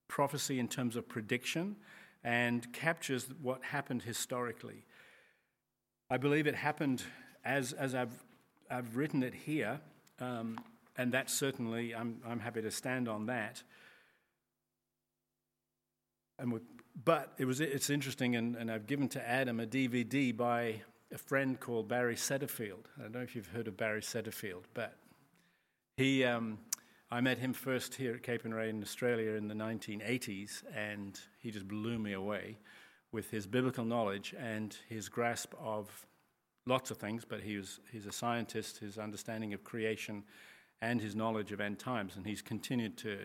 [0.06, 1.76] prophecy, in terms of prediction,
[2.22, 4.84] and captures what happened historically.
[6.10, 7.02] I believe it happened
[7.46, 8.22] as, as I've,
[8.70, 9.80] I've written it here,
[10.20, 10.58] um,
[10.98, 13.62] and that certainly, I'm, I'm happy to stand on that.
[16.38, 16.60] And we,
[17.04, 21.18] but it was, it's interesting, and, and I've given to Adam a DVD by a
[21.18, 22.84] friend called Barry Setterfield.
[22.98, 24.96] I don't know if you've heard of Barry Setterfield, but
[25.96, 26.58] he, um,
[27.10, 31.68] I met him first here at Capernwray in Australia in the 1980s, and he just
[31.68, 32.58] blew me away
[33.12, 36.06] with his biblical knowledge and his grasp of
[36.66, 40.24] lots of things, but he was, he's a scientist, his understanding of creation,
[40.80, 42.16] and his knowledge of end times.
[42.16, 43.18] And he's continued to,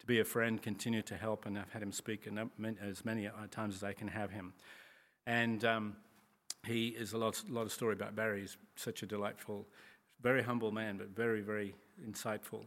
[0.00, 3.76] to be a friend, continue to help, and I've had him speak as many times
[3.76, 4.54] as I can have him.
[5.26, 5.96] And um,
[6.66, 8.40] he is a lot, lot of story about Barry.
[8.40, 9.66] He's such a delightful,
[10.22, 12.66] very humble man, but very, very insightful.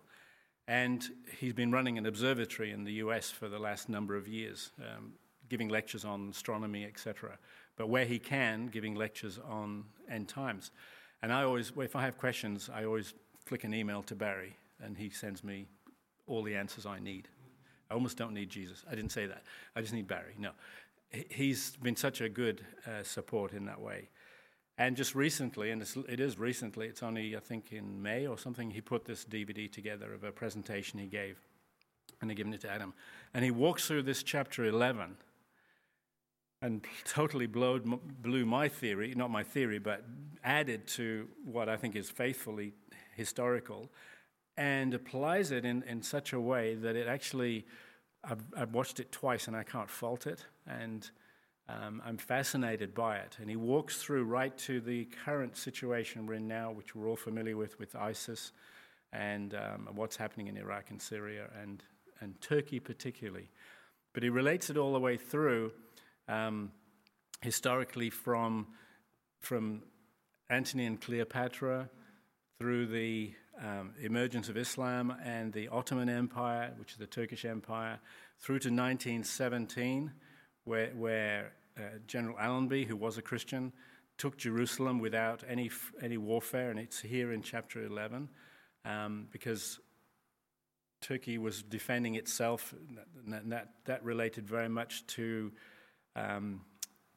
[0.68, 1.04] And
[1.40, 4.72] he's been running an observatory in the US for the last number of years.
[4.80, 5.14] Um,
[5.50, 7.38] giving lectures on astronomy, etc.
[7.76, 10.72] But where he can, giving lectures on end times.
[11.22, 13.14] And I always, if I have questions, I always
[13.46, 15.68] flick an email to Barry, and he sends me
[16.28, 17.28] all the answers I need.
[17.90, 18.84] I almost don't need Jesus.
[18.90, 19.44] I didn't say that.
[19.76, 20.36] I just need Barry.
[20.38, 20.52] No.
[21.30, 24.10] He's been such a good uh, support in that way.
[24.78, 28.72] And just recently, and it is recently, it's only, I think, in May or something,
[28.72, 31.40] he put this DVD together of a presentation he gave,
[32.22, 32.94] and he given it to Adam.
[33.36, 35.18] And he walks through this chapter 11
[36.64, 37.84] and totally blowed,
[38.24, 40.04] blew my theory, not my theory, but
[40.44, 42.74] added to what I think is faithfully
[43.16, 43.92] historical,
[44.58, 47.66] and applies it in, in such a way that it actually,
[48.24, 51.10] I've, I've watched it twice and I can't fault it, and
[51.70, 53.38] um, I'm fascinated by it.
[53.40, 57.16] And he walks through right to the current situation we're in now, which we're all
[57.16, 58.52] familiar with, with ISIS
[59.12, 61.84] and um, what's happening in Iraq and Syria and,
[62.20, 63.50] and Turkey particularly.
[64.14, 65.72] But he relates it all the way through
[66.28, 66.72] um,
[67.42, 68.68] historically from,
[69.40, 69.84] from
[70.50, 71.90] Antony and Cleopatra
[72.60, 78.00] through the um, emergence of Islam and the Ottoman Empire, which is the Turkish Empire,
[78.40, 80.12] through to 1917,
[80.66, 83.72] where, where uh, General Allenby, who was a Christian,
[84.18, 85.70] took Jerusalem without any,
[86.02, 88.30] any warfare, and it's here in chapter 11,
[88.86, 89.80] um, because
[91.02, 92.74] Turkey was defending itself.
[93.26, 95.52] And that, that related very much to
[96.16, 96.62] um,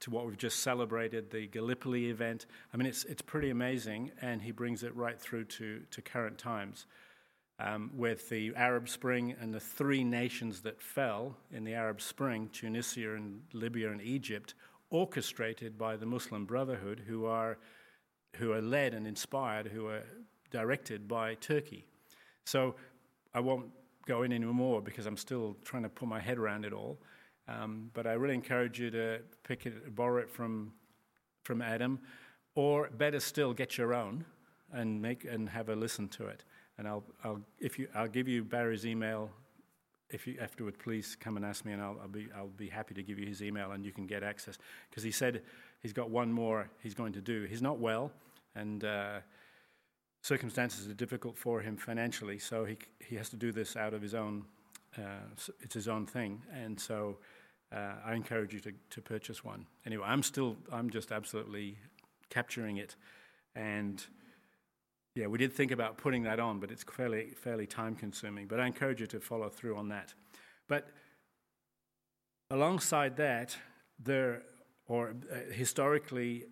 [0.07, 2.47] to what we've just celebrated, the Gallipoli event.
[2.73, 6.38] I mean, it's, it's pretty amazing, and he brings it right through to, to current
[6.38, 6.87] times.
[7.59, 12.49] Um, with the Arab Spring and the three nations that fell in the Arab Spring,
[12.53, 14.55] Tunisia and Libya and Egypt,
[14.90, 17.59] orchestrated by the Muslim Brotherhood, who are,
[18.37, 20.05] who are led and inspired, who are
[20.53, 21.85] directed by Turkey.
[22.45, 22.77] So
[23.35, 23.71] I won't
[24.07, 27.01] go in anymore because I'm still trying to put my head around it all.
[27.49, 30.73] Um, but I really encourage you to pick it, borrow it from,
[31.45, 32.01] from Adam,
[32.55, 34.25] or better still, get your own
[34.73, 36.45] and make and have a listen to it.
[36.79, 39.31] And I'll, I'll, if you, I'll give you Barry's email.
[40.09, 42.95] If you afterward, please come and ask me, and I'll, I'll be, I'll be happy
[42.95, 44.57] to give you his email, and you can get access.
[44.89, 45.43] Because he said
[45.81, 47.45] he's got one more he's going to do.
[47.45, 48.13] He's not well,
[48.55, 49.19] and uh,
[50.23, 54.03] circumstances are difficult for him financially, so he he has to do this out of
[54.03, 54.45] his own.
[54.97, 57.19] Uh, it's his own thing, and so
[57.77, 59.67] uh, I encourage you to, to purchase one.
[59.85, 61.77] Anyway, I'm still, I'm just absolutely
[62.31, 62.97] capturing it.
[63.55, 64.03] And
[65.15, 68.47] yeah, we did think about putting that on, but it's fairly, fairly time consuming.
[68.47, 70.15] But I encourage you to follow through on that.
[70.69, 70.89] But
[72.51, 73.57] alongside that,
[74.03, 74.43] there,
[74.89, 76.45] or uh, historically,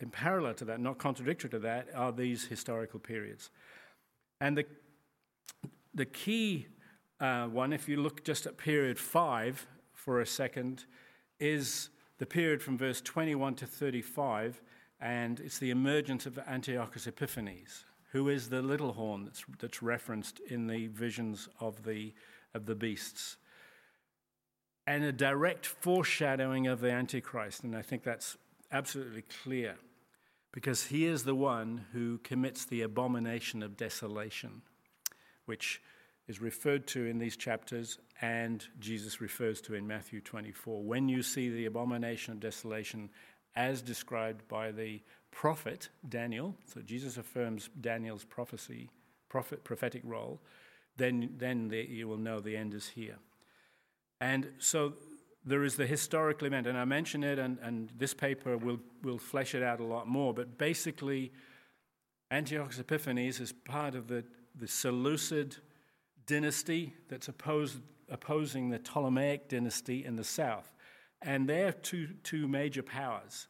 [0.00, 3.50] in parallel to that, not contradictory to that, are these historical periods.
[4.40, 4.64] And the,
[5.94, 6.66] the key
[7.20, 9.66] uh, one, if you look just at period five,
[10.04, 10.84] for a second
[11.40, 11.88] is
[12.18, 14.60] the period from verse 21 to 35,
[15.00, 20.40] and it's the emergence of Antiochus Epiphanes, who is the little horn that's, that's referenced
[20.40, 22.12] in the visions of the,
[22.52, 23.38] of the beasts.
[24.86, 28.36] And a direct foreshadowing of the Antichrist, and I think that's
[28.70, 29.76] absolutely clear,
[30.52, 34.60] because he is the one who commits the abomination of desolation,
[35.46, 35.80] which
[36.28, 40.82] is referred to in these chapters and Jesus refers to in Matthew 24.
[40.82, 43.10] When you see the abomination of desolation
[43.56, 48.88] as described by the prophet, Daniel, so Jesus affirms Daniel's prophecy,
[49.28, 50.40] prophet, prophetic role,
[50.96, 53.16] then, then the, you will know the end is here.
[54.20, 54.94] And so
[55.44, 59.18] there is the historical event, and I mention it, and, and this paper will, will
[59.18, 61.32] flesh it out a lot more, but basically,
[62.30, 65.56] Antiochus Epiphanes is part of the, the Seleucid
[66.26, 70.72] dynasty that's opposed, opposing the Ptolemaic dynasty in the south.
[71.22, 73.48] And they're two, two major powers,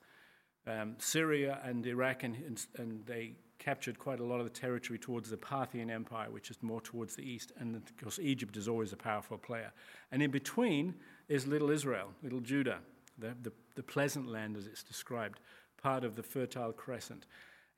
[0.67, 2.37] um, Syria and Iraq, and,
[2.77, 6.59] and they captured quite a lot of the territory towards the Parthian Empire, which is
[6.63, 7.53] more towards the east.
[7.59, 9.73] And of course, Egypt is always a powerful player.
[10.13, 10.95] And in between
[11.29, 12.79] is little Israel, little Judah,
[13.19, 15.41] the, the, the pleasant land as it's described,
[15.83, 17.27] part of the Fertile Crescent.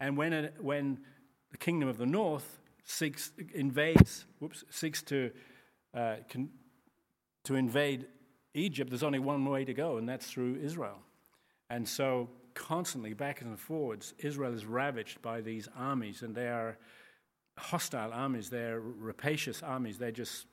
[0.01, 0.99] And when, when
[1.51, 5.31] the kingdom of the north seeks, invades, whoops, seeks to,
[5.92, 6.49] uh, con,
[7.44, 8.07] to invade
[8.55, 10.99] Egypt, there's only one way to go, and that's through Israel.
[11.68, 16.79] And so, constantly, back and forwards, Israel is ravaged by these armies, and they are
[17.59, 18.49] hostile armies.
[18.49, 19.99] They're rapacious armies.
[19.99, 20.46] They just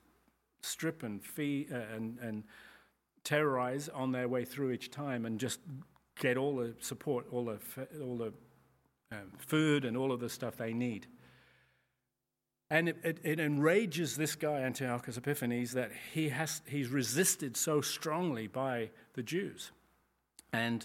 [0.62, 2.44] strip and feed uh, and, and
[3.24, 5.60] terrorize on their way through each time, and just
[6.20, 7.60] get all the support, all the
[8.02, 8.34] all the
[9.12, 11.08] um, food, and all of the stuff they need.
[12.74, 17.82] And it, it, it, enrages this guy, Antiochus Epiphanes, that he has, he's resisted so
[17.82, 19.72] strongly by the Jews.
[20.52, 20.84] And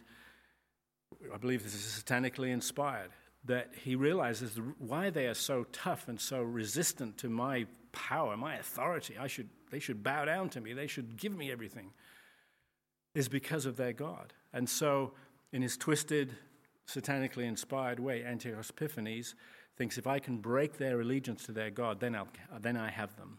[1.32, 3.08] I believe this is satanically inspired,
[3.46, 8.56] that he realizes why they are so tough and so resistant to my power, my
[8.56, 9.16] authority.
[9.18, 11.92] I should, they should bow down to me, they should give me everything,
[13.14, 14.34] is because of their God.
[14.52, 15.14] And so,
[15.52, 16.36] in his twisted,
[16.86, 19.34] satanically inspired way, Antiochus Epiphanes
[19.78, 22.28] thinks if I can break their allegiance to their God, then, I'll,
[22.60, 23.38] then I have them.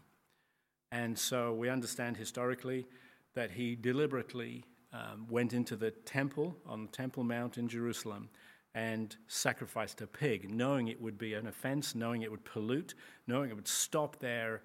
[0.90, 2.86] And so we understand historically
[3.34, 8.28] that he deliberately um, went into the temple on the Temple Mount in Jerusalem
[8.74, 12.94] and sacrificed a pig, knowing it would be an offense, knowing it would pollute,
[13.26, 14.62] knowing it would stop their,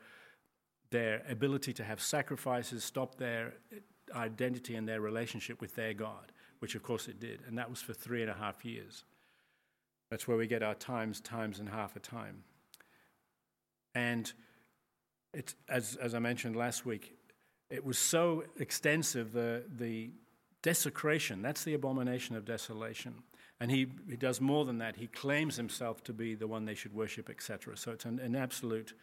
[0.91, 3.53] their ability to have sacrifices, stop their
[4.15, 7.41] identity and their relationship with their God, which of course it did.
[7.47, 9.03] And that was for three and a half years.
[10.09, 12.43] That's where we get our times, times, and half a time.
[13.93, 14.31] And
[15.33, 17.13] it's, as, as I mentioned last week,
[17.69, 20.11] it was so extensive, the, the
[20.61, 23.15] desecration, that's the abomination of desolation.
[23.59, 24.97] And he, he does more than that.
[24.97, 27.77] He claims himself to be the one they should worship, etc.
[27.77, 28.93] So it's an, an absolute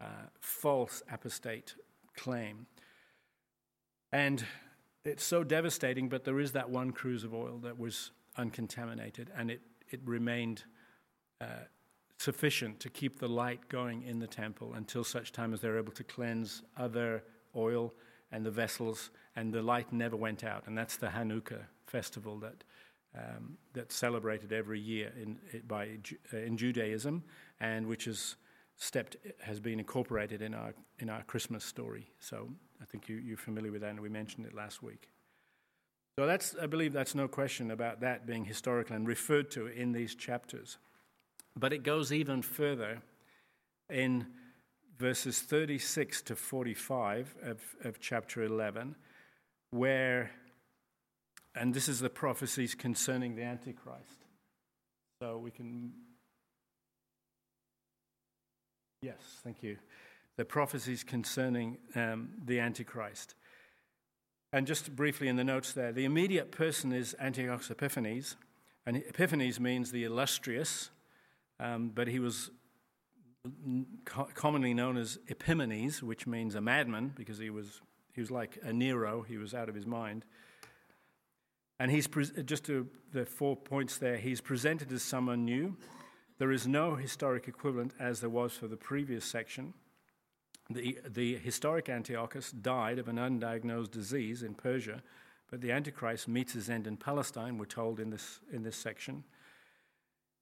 [0.00, 1.74] uh, false apostate
[2.16, 2.66] claim.
[4.12, 4.44] And
[5.04, 9.50] it's so devastating, but there is that one cruse of oil that was uncontaminated, and
[9.50, 10.64] it it remained
[11.40, 11.64] uh,
[12.18, 15.78] sufficient to keep the light going in the temple until such time as they were
[15.78, 17.22] able to cleanse other
[17.56, 17.94] oil
[18.32, 20.66] and the vessels, and the light never went out.
[20.66, 22.62] And that's the Hanukkah festival that,
[23.16, 25.98] um, that's celebrated every year in, by,
[26.32, 27.24] uh, in Judaism,
[27.58, 28.36] and which is
[28.76, 32.10] stepped, has been incorporated in our, in our Christmas story.
[32.20, 32.48] So
[32.80, 35.08] I think you, you're familiar with that, and we mentioned it last week.
[36.20, 39.92] So that's, I believe that's no question about that being historical and referred to in
[39.92, 40.76] these chapters.
[41.56, 43.00] But it goes even further
[43.88, 44.26] in
[44.98, 48.96] verses 36 to 45 of, of chapter 11,
[49.70, 50.30] where,
[51.54, 54.26] and this is the prophecies concerning the Antichrist.
[55.22, 55.90] So we can,
[59.00, 59.78] yes, thank you.
[60.36, 63.36] The prophecies concerning um, the Antichrist.
[64.52, 68.36] And just briefly in the notes there, the immediate person is Antiochus Epiphanes.
[68.84, 70.90] And Epiphanes means the illustrious,
[71.60, 72.50] um, but he was
[74.04, 77.80] co- commonly known as Epimanes, which means a madman, because he was,
[78.14, 80.24] he was like a Nero, he was out of his mind.
[81.78, 85.76] And he's pre- just to the four points there, he's presented as someone new.
[86.38, 89.74] There is no historic equivalent as there was for the previous section.
[90.70, 95.02] The, the historic Antiochus died of an undiagnosed disease in Persia,
[95.50, 99.24] but the Antichrist meets his end in Palestine, we're told in this, in this section.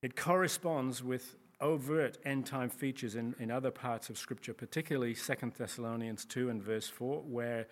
[0.02, 5.52] It corresponds with overt end time features in, in other parts of Scripture, particularly 2
[5.56, 7.66] Thessalonians 2 and verse 4, where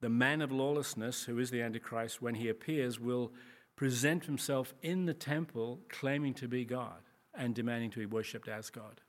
[0.00, 3.32] the man of lawlessness, who is the Antichrist, when he appears, will
[3.76, 7.02] present himself in the temple claiming to be God
[7.34, 9.00] and demanding to be worshipped as God.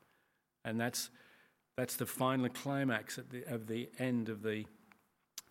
[0.64, 1.10] And that's
[1.76, 4.64] that's the final climax at the, of the end of the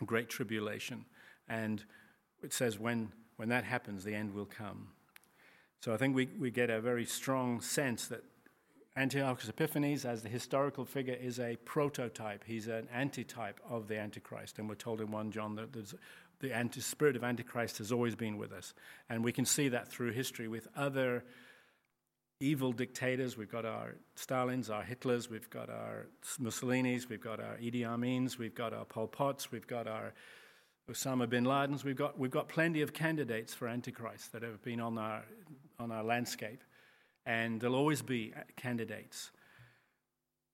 [0.04, 1.04] Great Tribulation.
[1.48, 1.84] And
[2.42, 4.88] it says when, when that happens, the end will come.
[5.80, 8.22] So I think we, we get a very strong sense that
[8.96, 12.44] Antiochus Epiphanes, as the historical figure, is a prototype.
[12.46, 14.58] He's an antitype of the Antichrist.
[14.58, 15.72] And we're told in 1 John that
[16.40, 18.72] the anti- spirit of Antichrist has always been with us.
[19.10, 21.24] And we can see that through history with other
[22.44, 23.36] evil dictators.
[23.36, 26.06] We've got our Stalins, our Hitlers, we've got our
[26.40, 30.12] Mussolinis, we've got our Idi Amins, we've got our Pol Pots, we've got our
[30.90, 31.82] Osama bin Ladens.
[31.82, 35.24] We've got, we've got plenty of candidates for Antichrist that have been on our,
[35.78, 36.62] on our landscape,
[37.24, 39.30] and there'll always be candidates.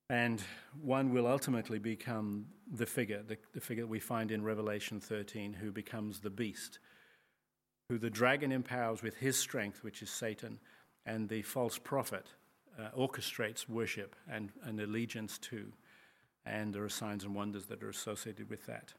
[0.09, 0.41] And
[0.81, 5.71] one will ultimately become the figure, the, the figure we find in Revelation 13, who
[5.71, 6.79] becomes the beast,
[7.89, 10.59] who the dragon empowers with his strength, which is Satan,
[11.05, 12.25] and the false prophet
[12.79, 15.71] uh, orchestrates worship and, and allegiance to.
[16.45, 18.93] And there are signs and wonders that are associated with that.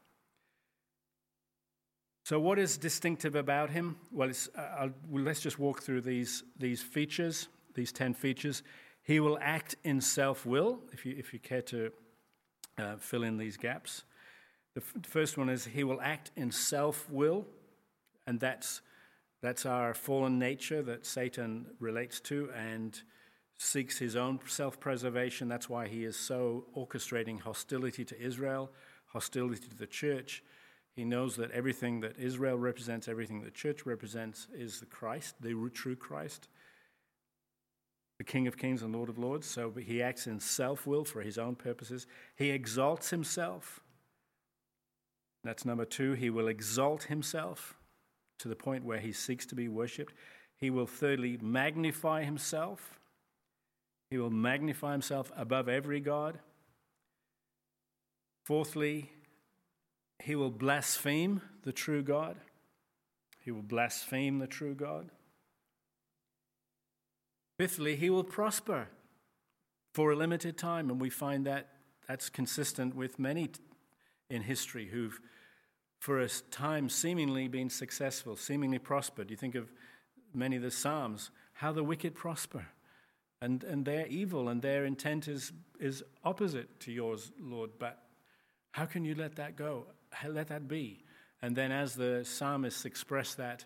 [2.25, 3.97] So, what is distinctive about him?
[4.09, 8.63] Well, uh, let's just walk through these, these features, these 10 features.
[9.01, 11.91] He will act in self will, if you, if you care to
[12.77, 14.03] uh, fill in these gaps.
[14.73, 17.45] The f- first one is he will act in self will,
[18.25, 18.81] and that's,
[19.43, 22.99] that's our fallen nature that Satan relates to and
[23.59, 25.47] seeks his own self preservation.
[25.47, 28.71] That's why he is so orchestrating hostility to Israel,
[29.05, 30.41] hostility to the church
[30.95, 35.69] he knows that everything that Israel represents, everything the church represents, is the Christ, the
[35.73, 36.47] true Christ,
[38.19, 39.47] the King of Kings and Lord of Lords.
[39.47, 42.05] So he acts in self will for his own purposes.
[42.35, 43.79] He exalts himself.
[45.43, 46.13] That's number two.
[46.13, 47.75] He will exalt himself
[48.43, 50.13] to the point where he seeks to be worshipped.
[50.57, 52.99] He will, thirdly, magnify himself.
[54.11, 56.39] He will magnify himself above every God.
[58.43, 59.11] Fourthly,
[60.19, 62.35] he will blaspheme the true God.
[63.39, 65.09] He will blaspheme the true God.
[67.57, 68.89] Fifthly, he will prosper
[69.93, 71.69] for a limited time, and we find that
[72.09, 73.51] that's consistent with many
[74.29, 75.21] in history who've,
[76.03, 79.31] for a time, seemingly been successful, seemingly prospered.
[79.31, 79.71] You think of
[80.33, 82.65] many of the Psalms, how the wicked prosper.
[83.41, 87.69] And, and they're evil, and their intent is, is opposite to yours, Lord.
[87.79, 88.03] But
[88.71, 89.85] how can you let that go?
[90.27, 91.05] let that be.
[91.41, 93.63] And then, as the psalmists express that,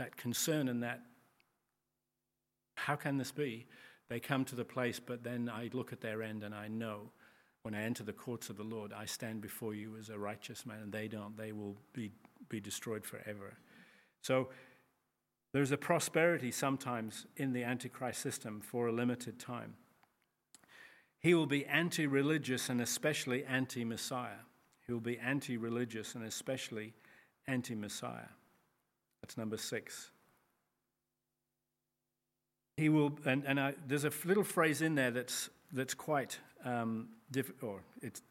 [0.00, 1.02] that concern and that,
[2.74, 3.66] how can this be?
[4.08, 7.12] They come to the place, but then I look at their end and I know
[7.64, 10.66] when I enter the courts of the Lord, I stand before you as a righteous
[10.66, 11.34] man, and they don't.
[11.36, 12.12] They will be,
[12.48, 13.54] be destroyed forever.
[14.20, 14.48] So,
[15.54, 19.74] there's a prosperity sometimes in the Antichrist system for a limited time.
[21.20, 24.42] He will be anti religious and especially anti Messiah.
[24.86, 26.92] He will be anti religious and especially
[27.46, 28.28] anti Messiah.
[29.22, 30.10] That's number six.
[32.76, 37.08] He will, and, and I, there's a little phrase in there that's, that's quite, um,
[37.34, 38.22] diff, or it's,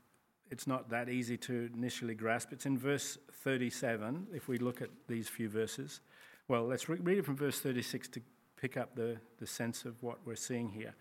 [0.50, 2.52] it's not that easy to initially grasp.
[2.52, 6.02] It's in verse 37, if we look at these few verses.
[6.48, 8.22] Well, let's re- read it from verse 36 to
[8.60, 10.96] pick up the, the sense of what we're seeing here.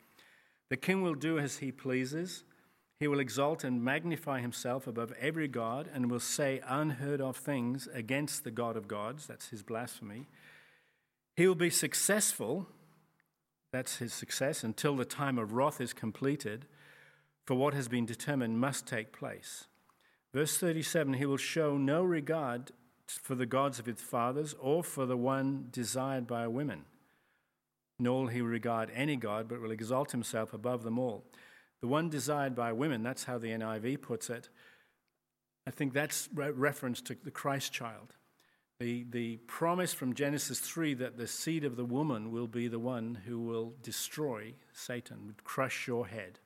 [0.69, 2.45] The king will do as he pleases
[3.03, 7.89] he will exalt and magnify himself above every God and will say unheard of things
[7.93, 9.27] against the God of gods.
[9.27, 10.29] That's his blasphemy.
[11.35, 12.69] He will be successful.
[13.73, 16.67] That's his success until the time of wrath is completed,
[17.45, 19.65] for what has been determined must take place.
[20.33, 22.73] Verse 37 He will show no regard
[23.07, 26.85] for the gods of his fathers or for the one desired by women,
[27.99, 31.25] nor will he regard any God, but will exalt himself above them all.
[31.81, 34.49] The one desired by women, that's how the NIV puts it.
[35.67, 38.15] I think that's re- reference to the Christ child.
[38.79, 42.79] The, the promise from Genesis 3 that the seed of the woman will be the
[42.79, 46.41] one who will destroy Satan, crush your head.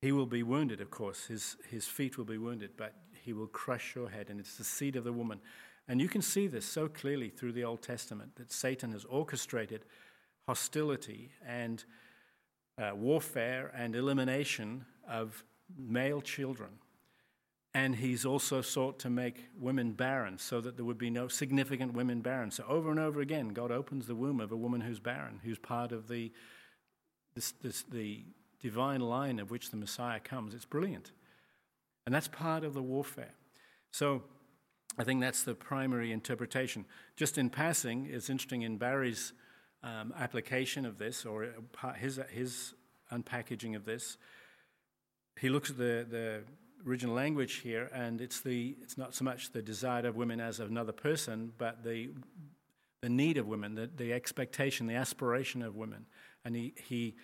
[0.00, 1.26] He will be wounded, of course.
[1.26, 2.94] His, his feet will be wounded, but
[3.24, 5.40] he will crush your head, and it's the seed of the woman.
[5.88, 9.84] And you can see this so clearly through the Old Testament that Satan has orchestrated
[10.46, 11.84] hostility and
[12.78, 15.44] uh, warfare and elimination of
[15.76, 16.70] male children.
[17.74, 21.92] And he's also sought to make women barren so that there would be no significant
[21.92, 22.50] women barren.
[22.50, 25.58] So, over and over again, God opens the womb of a woman who's barren, who's
[25.58, 26.32] part of the,
[27.34, 28.24] this, this, the
[28.60, 30.54] divine line of which the Messiah comes.
[30.54, 31.12] It's brilliant.
[32.06, 33.34] And that's part of the warfare.
[33.90, 34.22] So,
[34.98, 36.84] I think that's the primary interpretation.
[37.16, 39.32] Just in passing, it's interesting in Barry's
[39.84, 41.48] um, application of this or
[41.96, 42.74] his, his
[43.12, 44.16] unpackaging of this.
[45.38, 46.40] He looks at the, the
[46.84, 50.58] original language here, and it's, the, it's not so much the desire of women as
[50.58, 52.10] of another person, but the,
[53.00, 56.06] the need of women, the, the expectation, the aspiration of women.
[56.44, 57.14] And he, he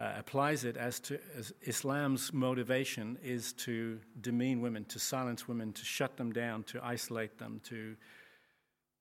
[0.00, 5.72] uh, applies it as to as Islam's motivation is to demean women, to silence women,
[5.72, 7.96] to shut them down, to isolate them, to,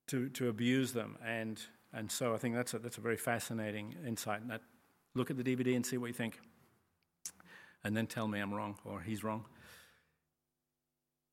[0.07, 1.17] to, to abuse them.
[1.25, 1.61] And
[1.95, 4.45] And so I think that's a, that's a very fascinating insight.
[4.49, 4.61] That,
[5.15, 6.39] look at the DVD and see what you think.
[7.83, 9.45] And then tell me I'm wrong or he's wrong.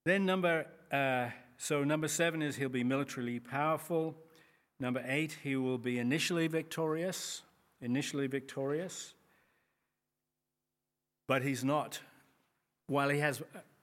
[0.05, 4.15] Then number, uh, so number seven is he'll be militarily powerful.
[4.79, 7.43] Number eight, he will be initially victorious.
[7.81, 9.15] Initially victorious.
[11.27, 12.01] But he's not.
[12.87, 13.43] While he has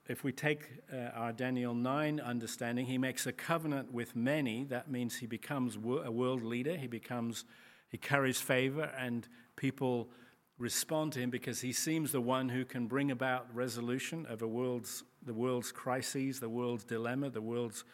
[0.09, 4.63] if we take uh, our Daniel 9 understanding, he makes a covenant with many.
[4.63, 6.75] That means he becomes a world leader.
[6.75, 7.45] He becomes,
[7.89, 10.09] he carries favor, and people
[10.57, 14.47] respond to him because he seems the one who can bring about resolution of a
[14.47, 17.85] world's, the world's crises, the world's dilemma, the world's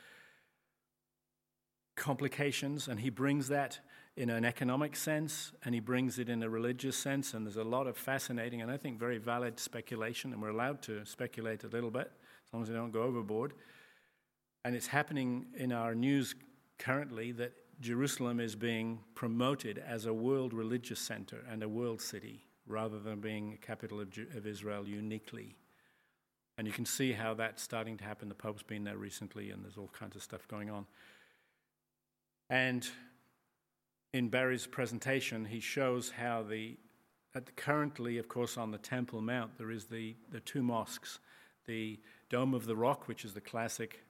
[1.98, 3.82] complications, and he brings that
[4.18, 7.34] in an economic sense and he brings it in a religious sense.
[7.34, 10.82] And there's a lot of fascinating and I think very valid speculation, and we're allowed
[10.84, 12.11] to speculate a little bit
[12.47, 13.53] as long as we don't go overboard.
[14.63, 16.34] And it's happening in our news
[16.80, 22.45] currently that Jerusalem is being promoted as a world religious center and a world city
[22.68, 25.55] rather than being a capital of, of Israel uniquely.
[26.57, 28.30] And you can see how that's starting to happen.
[28.30, 30.86] The Pope's been there recently, and there's all kinds of stuff going on.
[32.49, 32.88] And
[34.16, 36.78] in Barry's presentation, he shows how the,
[37.57, 41.20] currently, of course, on the Temple Mount, there is the, the two mosques
[41.66, 41.99] the
[42.30, 44.05] Dome of the Rock, which is the classic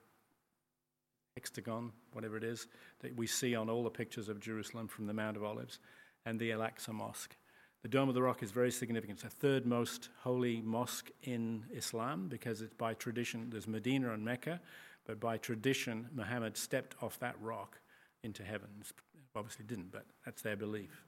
[1.35, 2.67] hexagon, whatever it is,
[2.99, 5.79] that we see on all the pictures of Jerusalem from the Mount of Olives,
[6.25, 7.35] and the Al Aqsa Mosque.
[7.81, 9.23] The Dome of the Rock is very significant.
[9.23, 14.23] It's the third most holy mosque in Islam because it's by tradition, there's Medina and
[14.23, 14.59] Mecca,
[15.07, 17.79] but by tradition, Muhammad stepped off that rock
[18.21, 18.67] into heaven.
[18.81, 18.91] It's
[19.35, 21.03] obviously didn't, but that's their belief.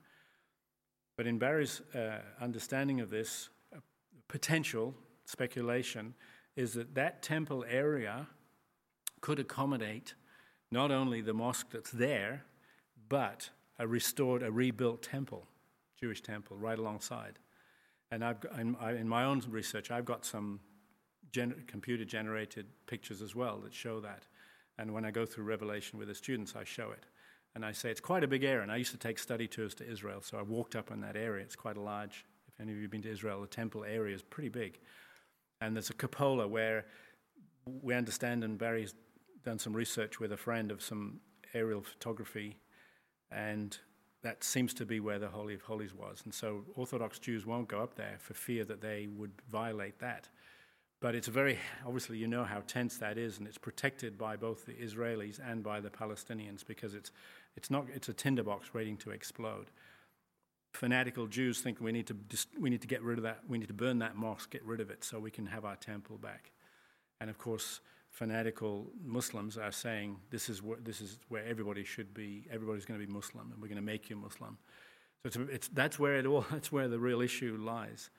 [1.16, 3.80] But in Barry's uh, understanding of this, uh,
[4.28, 4.94] potential
[5.26, 6.14] speculation
[6.56, 8.28] is that that temple area
[9.22, 10.14] could accommodate
[10.72, 12.44] not only the mosque that's there,
[13.10, 13.50] but
[13.80, 15.48] a restored, a rebuilt temple,
[16.00, 17.40] Jewish temple, right alongside.
[18.12, 20.60] And I've in, in my own research, I've got some
[21.68, 24.24] computer generated pictures as well that show that.
[24.80, 27.06] And when I go through Revelation with the students, I show it.
[27.58, 28.62] And I say, it's quite a big area.
[28.62, 31.16] And I used to take study tours to Israel, so I walked up in that
[31.16, 31.44] area.
[31.44, 34.14] It's quite a large, if any of you have been to Israel, the temple area
[34.14, 34.78] is pretty big.
[35.60, 36.86] And there's a cupola where
[37.66, 38.94] we understand, and Barry's
[39.44, 41.20] done some research with a friend of some
[41.56, 42.60] aerial photography,
[43.32, 43.76] and
[44.22, 46.22] that seems to be where the Holy of Holies was.
[46.26, 50.30] And so Orthodox Jews won't go up there for fear that they would violate that.
[51.00, 54.66] But it's very, obviously, you know how tense that is, and it's protected by both
[54.66, 57.12] the Israelis and by the Palestinians because it's,
[57.58, 59.72] it's, not, it's a tinderbox waiting to explode.
[60.74, 62.16] Fanatical Jews think we need, to
[62.60, 64.80] we need to get rid of that, we need to burn that mosque, get rid
[64.80, 66.52] of it, so we can have our temple back.
[67.20, 67.82] And of course,
[68.12, 73.00] fanatical Muslims are saying this is where, this is where everybody should be, everybody's going
[73.00, 74.58] to be Muslim, and we're going to make you Muslim.
[75.24, 78.12] So it's, it's, that's, where it all, that's where the real issue lies.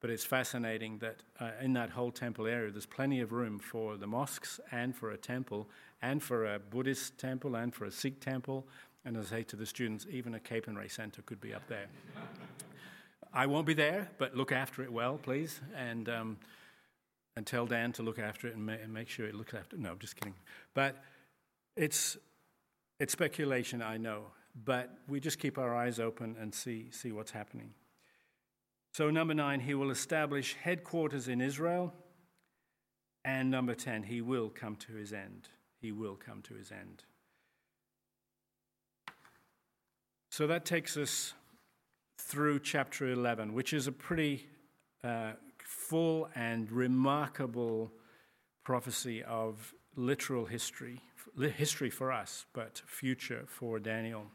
[0.00, 3.96] But it's fascinating that uh, in that whole temple area, there's plenty of room for
[3.96, 5.70] the mosques and for a temple,
[6.02, 8.66] and for a Buddhist temple, and for a Sikh temple.
[9.04, 11.86] And as I say to the students, even a Capernwray Centre could be up there.
[13.32, 15.60] I won't be there, but look after it well, please.
[15.76, 16.36] And, um,
[17.36, 19.76] and tell Dan to look after it and, ma- and make sure it looks after.
[19.76, 20.34] No, I'm just kidding.
[20.74, 21.02] But
[21.76, 22.18] it's,
[23.00, 24.26] it's speculation, I know.
[24.64, 27.70] But we just keep our eyes open and see, see what's happening.
[28.92, 31.94] So, number nine, he will establish headquarters in Israel.
[33.24, 35.48] And number 10, he will come to his end.
[35.82, 37.02] He will come to his end.
[40.30, 41.34] So that takes us
[42.18, 44.46] through chapter 11, which is a pretty
[45.02, 47.90] uh, full and remarkable
[48.64, 51.00] prophecy of literal history,
[51.56, 54.26] history for us, but future for Daniel.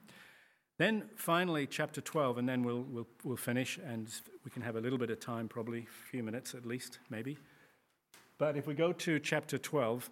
[0.77, 4.11] Then finally, chapter 12, and then we'll, we'll, we'll finish, and
[4.43, 7.37] we can have a little bit of time, probably a few minutes at least, maybe.
[8.37, 10.11] But if we go to chapter 12,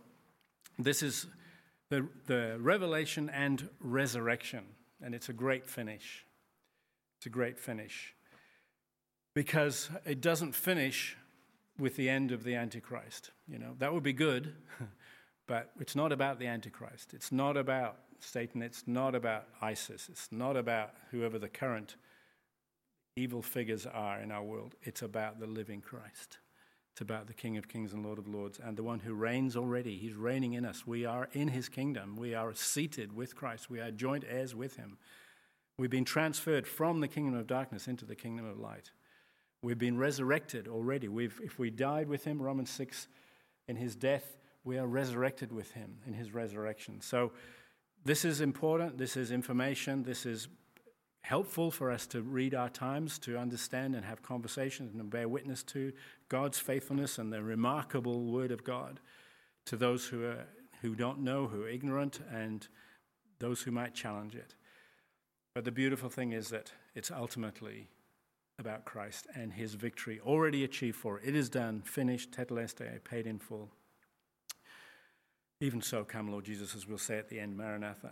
[0.78, 1.28] this is
[1.90, 4.66] the, the revelation and resurrection,
[5.02, 6.26] and it's a great finish.
[7.18, 8.14] It's a great finish
[9.34, 11.18] because it doesn't finish
[11.78, 13.32] with the end of the Antichrist.
[13.48, 14.54] You know, that would be good,
[15.48, 17.14] but it's not about the Antichrist.
[17.14, 21.98] It's not about Satan, it's not about ISIS, it's not about whoever the current
[23.16, 24.76] evil figures are in our world.
[24.82, 26.40] It's about the living Christ.
[26.96, 29.58] It's about the King of Kings and Lord of Lords and the one who reigns
[29.58, 29.98] already.
[29.98, 30.88] He's reigning in us.
[30.88, 32.16] We are in his kingdom.
[32.16, 33.70] We are seated with Christ.
[33.70, 34.98] We are joint heirs with him.
[35.78, 38.92] We've been transferred from the kingdom of darkness into the kingdom of light.
[39.62, 41.10] We've been resurrected already.
[41.10, 43.10] We've, if we died with him, Romans 6,
[43.68, 47.02] in his death, we are resurrected with him in his resurrection.
[47.02, 47.34] So
[48.06, 50.48] this is important, this is information, this is
[51.26, 55.64] helpful for us to read our times, to understand and have conversations and bear witness
[55.64, 55.92] to
[56.30, 59.00] God's faithfulness and the remarkable Word of God
[59.66, 60.46] to those who, are,
[60.84, 62.68] who don't know, who are ignorant, and
[63.40, 64.54] those who might challenge it.
[65.56, 67.88] But the beautiful thing is that it's ultimately
[68.60, 71.24] about Christ and his victory already achieved for it.
[71.26, 73.72] It is done, finished, tetelestai, paid in full.
[75.60, 78.12] Even so, come, Lord Jesus, as we'll say at the end, Maranatha.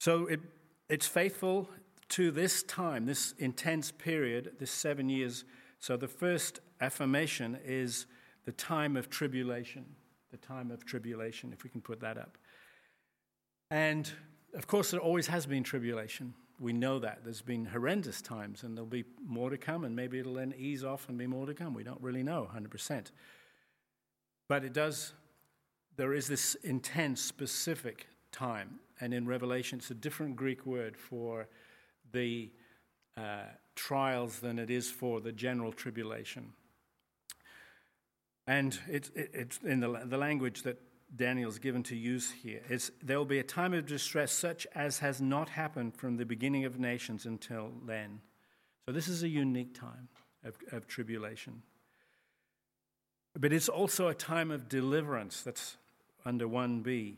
[0.00, 0.40] So it,
[0.88, 1.68] it's faithful
[2.10, 5.44] to this time, this intense period, this seven years.
[5.78, 8.06] So the first affirmation is
[8.44, 9.84] the time of tribulation,
[10.30, 12.36] the time of tribulation, if we can put that up.
[13.70, 14.10] And
[14.54, 16.34] of course, there always has been tribulation.
[16.60, 17.24] We know that.
[17.24, 20.84] There's been horrendous times, and there'll be more to come, and maybe it'll then ease
[20.84, 21.74] off and be more to come.
[21.74, 23.06] We don't really know 100%.
[24.48, 25.14] But it does
[25.96, 28.80] there is this intense, specific time.
[29.00, 31.48] And in Revelation, it's a different Greek word for
[32.12, 32.50] the
[33.16, 36.52] uh, trials than it is for the general tribulation.
[38.46, 40.80] And it's it, in the, the language that
[41.16, 42.60] Daniel's given to use here.
[42.68, 46.26] It's, there will be a time of distress such as has not happened from the
[46.26, 48.20] beginning of nations until then.
[48.86, 50.08] So this is a unique time
[50.44, 51.62] of, of tribulation.
[53.38, 55.42] But it's also a time of deliverance.
[55.42, 55.76] That's
[56.24, 57.16] under 1b,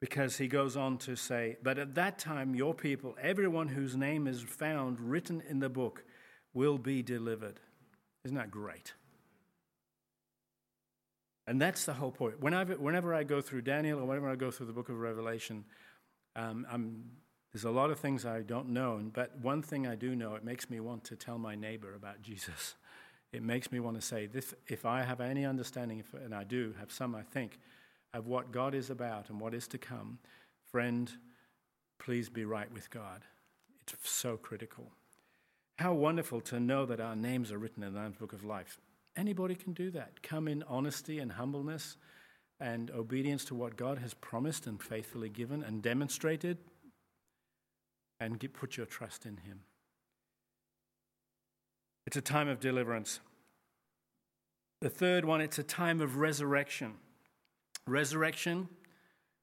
[0.00, 4.26] because he goes on to say, But at that time, your people, everyone whose name
[4.26, 6.04] is found written in the book,
[6.54, 7.60] will be delivered.
[8.24, 8.94] Isn't that great?
[11.46, 12.40] And that's the whole point.
[12.40, 15.64] Whenever, whenever I go through Daniel or whenever I go through the book of Revelation,
[16.36, 16.66] um,
[17.52, 20.44] there's a lot of things I don't know, but one thing I do know, it
[20.44, 22.74] makes me want to tell my neighbor about Jesus.
[23.32, 26.44] It makes me want to say, this, if I have any understanding, if, and I
[26.44, 27.58] do have some, I think,
[28.14, 30.18] of what God is about and what is to come,
[30.70, 31.10] friend,
[31.98, 33.22] please be right with God.
[33.80, 34.92] It's so critical.
[35.78, 38.80] How wonderful to know that our names are written in the Lamb's Book of Life.
[39.16, 40.22] Anybody can do that.
[40.22, 41.96] Come in honesty and humbleness
[42.60, 46.58] and obedience to what God has promised and faithfully given and demonstrated,
[48.20, 49.60] and get, put your trust in Him.
[52.06, 53.20] It's a time of deliverance.
[54.80, 56.94] The third one, it's a time of resurrection
[57.88, 58.68] resurrection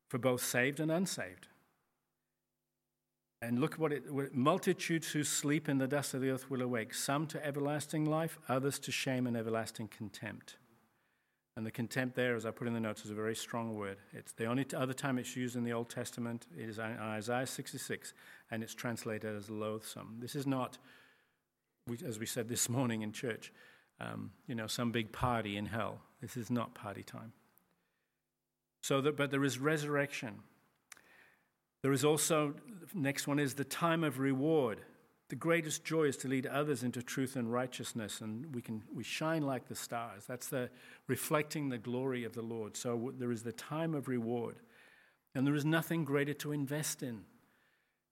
[0.08, 1.48] for both saved and unsaved.
[3.42, 6.94] And look what it multitudes who sleep in the dust of the earth will awake,
[6.94, 10.56] some to everlasting life, others to shame and everlasting contempt.
[11.58, 13.98] And the contempt there, as I put in the notes, is a very strong word.
[14.12, 18.14] It's the only other time it's used in the Old Testament is in Isaiah 66,
[18.52, 20.18] and it's translated as loathsome.
[20.20, 20.78] This is not,
[22.06, 23.54] as we said this morning in church,
[24.02, 26.02] um, you know, some big party in hell.
[26.20, 27.32] This is not party time.
[28.86, 30.42] So that, but there is resurrection.
[31.82, 32.54] There is also,
[32.94, 34.80] next one is the time of reward.
[35.30, 39.04] The greatest joy is to lead others into truth and righteousness, and we can we
[39.04, 40.26] shine like the stars.
[40.28, 40.70] That's the
[41.08, 42.78] reflecting the glory of the Lord.
[42.78, 44.58] So there is the time of reward,
[45.34, 47.22] and there is nothing greater to invest in.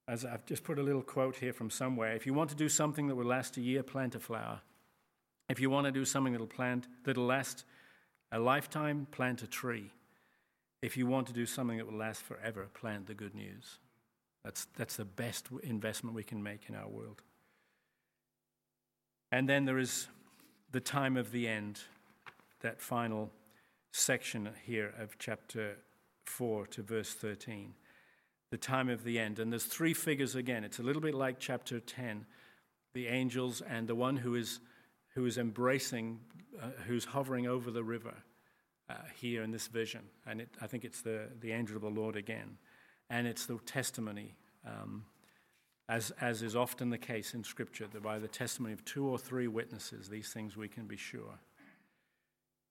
[0.08, 2.68] As I've just put a little quote here from somewhere, if you want to do
[2.68, 4.62] something that will last a year, plant a flower.
[5.50, 7.64] If you want to do something that'll plant that'll last
[8.32, 9.92] a lifetime, plant a tree.
[10.84, 13.80] If you want to do something that will last forever, plant the good news.
[14.44, 17.22] That's, that's the best investment we can make in our world.
[19.32, 20.10] And then there is
[20.74, 21.80] the time of the end,
[22.60, 23.32] that final
[23.94, 25.78] section here of chapter
[26.26, 27.76] 4 to verse 13.
[28.52, 29.40] The time of the end.
[29.40, 30.66] And there's three figures again.
[30.66, 32.26] It's a little bit like chapter 10
[32.94, 34.60] the angels and the one who is,
[35.16, 36.20] who is embracing,
[36.62, 38.14] uh, who's hovering over the river
[38.90, 40.02] uh, here in this vision.
[40.26, 42.58] And it, I think it's the, the angel of the Lord again.
[43.10, 45.06] And it's the testimony, um,
[45.90, 49.18] as, as is often the case in Scripture, that by the testimony of two or
[49.18, 51.40] three witnesses, these things we can be sure.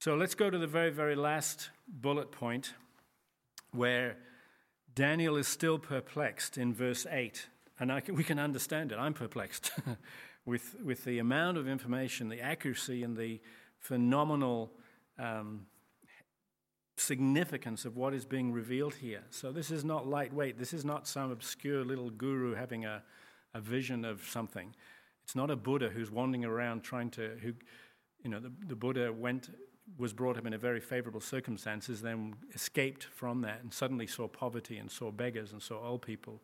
[0.01, 2.75] So let's go to the very, very last bullet point
[3.71, 4.17] where
[4.95, 7.47] Daniel is still perplexed in verse 8.
[7.79, 8.99] And can, we can understand it.
[8.99, 9.71] I'm perplexed
[10.45, 13.41] with, with the amount of information, the accuracy, and the
[13.79, 14.73] phenomenal
[15.19, 15.67] um,
[16.97, 19.23] significance of what is being revealed here.
[19.31, 20.59] So this is not lightweight.
[20.59, 23.03] This is not some obscure little guru having a,
[23.55, 24.75] a vision of something.
[25.25, 27.53] It's not a Buddha who's wandering around trying to, who,
[28.23, 29.51] you know, the, the Buddha went,
[29.99, 34.29] was brought up in a very favorable circumstances, then escaped from that and suddenly saw
[34.29, 36.43] poverty and saw beggars and saw old people.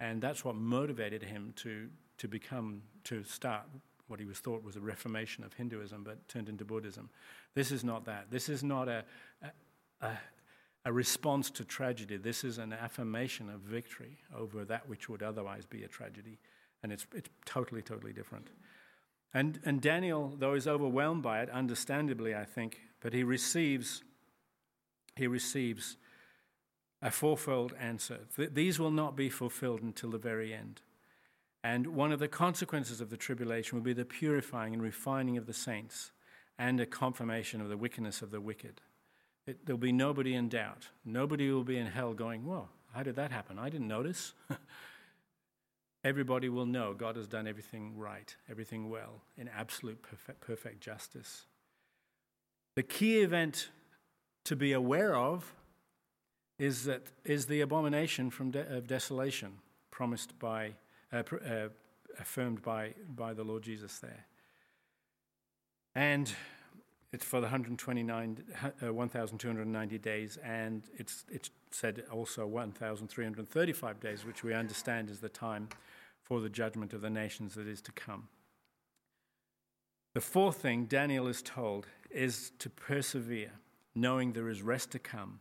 [0.00, 3.62] And that's what motivated him to, to become, to start
[4.08, 7.10] what he was thought was a reformation of Hinduism, but turned into Buddhism.
[7.54, 8.30] This is not that.
[8.30, 9.04] This is not a,
[9.42, 9.50] a,
[10.00, 12.16] a response to tragedy.
[12.16, 16.38] This is an affirmation of victory over that which would otherwise be a tragedy.
[16.82, 18.48] And it's, it's totally, totally different.
[19.34, 24.02] And, and Daniel, though is overwhelmed by it, understandably, I think, but he receives,
[25.16, 25.96] he receives
[27.02, 28.20] a fourfold answer.
[28.36, 30.80] These will not be fulfilled until the very end.
[31.62, 35.46] And one of the consequences of the tribulation will be the purifying and refining of
[35.46, 36.12] the saints
[36.58, 38.80] and a confirmation of the wickedness of the wicked.
[39.48, 40.88] It, there'll be nobody in doubt.
[41.06, 43.58] Nobody will be in hell going, Whoa, how did that happen?
[43.58, 44.34] I didn't notice.
[46.04, 51.46] Everybody will know God has done everything right, everything well, in absolute perfect, perfect justice.
[52.76, 53.70] The key event
[54.44, 55.54] to be aware of
[56.58, 60.74] is that is the abomination from de- of desolation promised by
[61.10, 61.68] uh, uh,
[62.20, 64.26] affirmed by by the Lord Jesus there.
[65.94, 66.32] And
[67.12, 68.44] it's for the 129,
[68.86, 75.28] uh, 1,290 days, and it's, it's said also 1,335 days, which we understand is the
[75.28, 75.68] time
[76.22, 78.28] for the judgment of the nations that is to come.
[80.14, 83.52] The fourth thing Daniel is told is to persevere,
[83.94, 85.40] knowing there is rest to come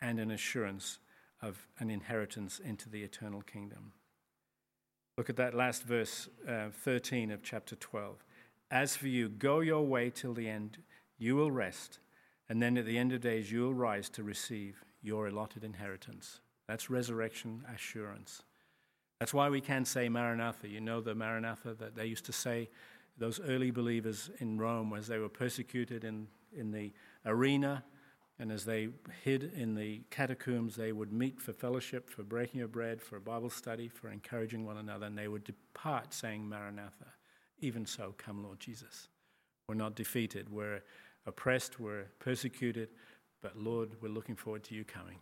[0.00, 0.98] and an assurance
[1.40, 3.92] of an inheritance into the eternal kingdom.
[5.16, 8.24] Look at that last verse, uh, 13 of chapter 12.
[8.70, 10.78] As for you, go your way till the end,
[11.18, 11.98] you will rest,
[12.48, 16.40] and then at the end of days you will rise to receive your allotted inheritance.
[16.66, 18.42] That's resurrection assurance.
[19.20, 20.68] That's why we can say Maranatha.
[20.68, 22.68] You know the Maranatha that they used to say,
[23.16, 26.92] those early believers in Rome, as they were persecuted in, in the
[27.26, 27.82] arena
[28.40, 28.88] and as they
[29.24, 33.20] hid in the catacombs, they would meet for fellowship, for breaking of bread, for a
[33.20, 37.06] Bible study, for encouraging one another, and they would depart saying, Maranatha.
[37.60, 39.08] Even so, come, Lord Jesus.
[39.68, 40.50] We're not defeated.
[40.50, 40.82] We're
[41.28, 41.78] oppressed.
[41.78, 42.88] We're persecuted.
[43.42, 45.18] But Lord, we're looking forward to you coming,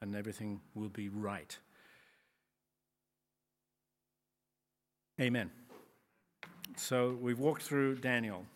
[0.00, 1.56] and everything will be right.
[5.20, 5.50] Amen.
[6.76, 8.46] So we've walked through Daniel.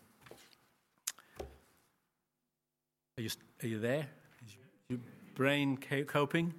[3.17, 3.29] Are you,
[3.61, 4.07] are you there?
[4.47, 4.55] Is
[4.89, 4.99] your
[5.35, 5.77] brain
[6.07, 6.53] coping?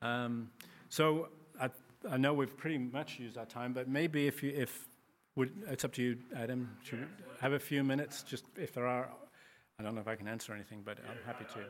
[0.00, 0.50] Um,
[0.88, 1.28] so
[1.60, 1.68] I,
[2.08, 4.86] I know we've pretty much used our time, but maybe if you, if
[5.34, 6.70] would, it's up to you, Adam.
[6.84, 7.06] Should we
[7.40, 8.22] have a few minutes?
[8.22, 9.10] Just if there are,
[9.76, 11.68] I don't know if I can answer anything, but I'm happy to.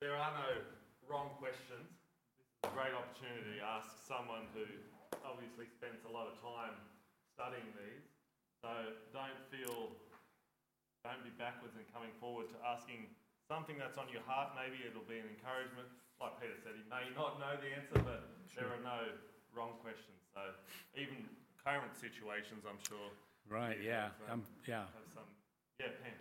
[0.00, 0.64] There are no
[1.04, 1.92] wrong questions.
[2.40, 4.64] This is a great opportunity to ask someone who
[5.20, 6.72] obviously spends a lot of time
[7.36, 8.08] studying these.
[8.64, 8.72] So
[9.12, 9.92] don't feel,
[11.04, 13.12] don't be backwards in coming forward to asking
[13.44, 14.56] something that's on your heart.
[14.56, 15.92] Maybe it'll be an encouragement.
[16.16, 18.64] Like Peter said, he may not know the answer, but sure.
[18.64, 19.20] there are no
[19.52, 20.16] wrong questions.
[20.32, 20.40] So
[20.96, 21.28] even
[21.60, 23.12] current situations, I'm sure.
[23.52, 23.76] Right.
[23.84, 24.16] Yeah.
[24.32, 24.88] Have, um, yeah.
[25.12, 25.28] Some,
[25.76, 25.92] yeah.
[26.00, 26.16] Pen.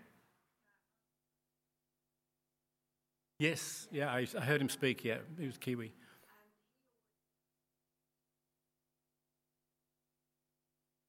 [3.42, 3.88] Yes.
[3.92, 4.12] Yeah.
[4.12, 5.04] I, I heard him speak.
[5.04, 5.18] Yeah.
[5.40, 5.92] He was Kiwi.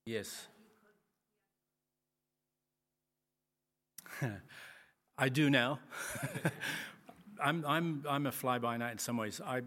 [0.07, 0.47] Yes.
[5.18, 5.80] I do now.
[7.45, 9.39] I'm, I'm, I'm a fly by night in some ways.
[9.45, 9.61] I,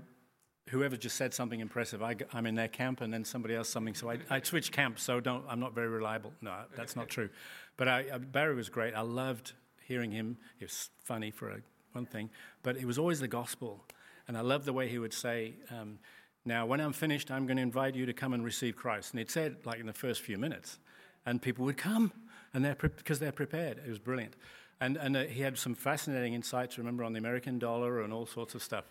[0.69, 3.93] whoever just said something impressive, I, am in their camp, and then somebody else something.
[3.93, 5.03] So I, I switch camps.
[5.03, 5.45] So don't.
[5.47, 6.33] I'm not very reliable.
[6.41, 7.29] No, that's not true.
[7.77, 8.95] But I, uh, Barry was great.
[8.95, 9.53] I loved
[9.87, 10.37] hearing him.
[10.57, 11.59] He was funny for a,
[11.95, 12.29] one thing,
[12.61, 13.83] but it was always the gospel,
[14.27, 15.53] and I loved the way he would say.
[15.71, 15.99] Um,
[16.45, 19.13] now, when I'm finished, I'm going to invite you to come and receive Christ.
[19.13, 20.77] And it said, like in the first few minutes,
[21.25, 22.11] and people would come,
[22.53, 23.79] and they're pre- because they're prepared.
[23.79, 24.35] It was brilliant.
[24.79, 28.25] And, and uh, he had some fascinating insights, remember, on the American dollar and all
[28.25, 28.85] sorts of stuff.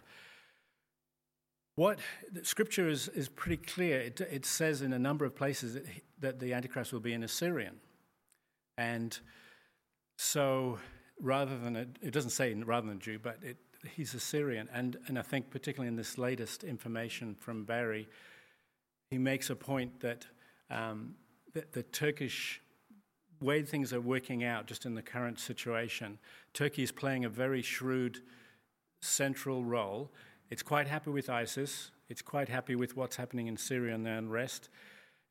[1.76, 1.98] What
[2.42, 4.00] scripture is, is pretty clear.
[4.00, 5.84] It, it says in a number of places that,
[6.20, 7.80] that the Antichrist will be an Assyrian.
[8.78, 9.18] And
[10.16, 10.78] so
[11.20, 13.56] rather than, a, it doesn't say rather than a Jew, but it,
[13.96, 18.08] he's Syrian, And, and I think, particularly in this latest information from Barry,
[19.10, 20.26] he makes a point that
[20.70, 21.14] um,
[21.52, 22.60] the, the Turkish
[23.40, 26.18] way things are working out, just in the current situation,
[26.52, 28.18] Turkey is playing a very shrewd
[29.02, 30.12] central role.
[30.50, 31.90] It's quite happy with ISIS.
[32.08, 34.70] It's quite happy with what's happening in Syria and the unrest.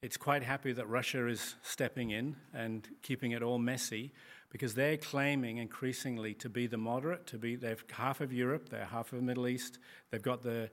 [0.01, 4.11] It's quite happy that Russia is stepping in and keeping it all messy
[4.53, 8.85] because they're claiming increasingly to be the moderate, to be they've half of Europe, they're
[8.85, 9.79] half of the Middle East.
[10.11, 10.69] They've got the,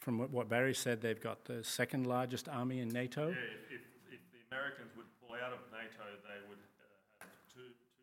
[0.00, 3.28] from what Barry said, they've got the second largest army in NATO.
[3.28, 3.80] Yeah, if, if,
[4.14, 8.02] if the Americans would pull out of NATO, they would uh, have two, two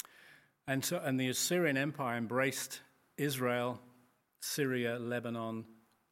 [0.00, 0.14] thirds.
[0.66, 2.80] And so, and the Assyrian Empire embraced
[3.18, 3.78] Israel,
[4.40, 5.66] Syria, Lebanon,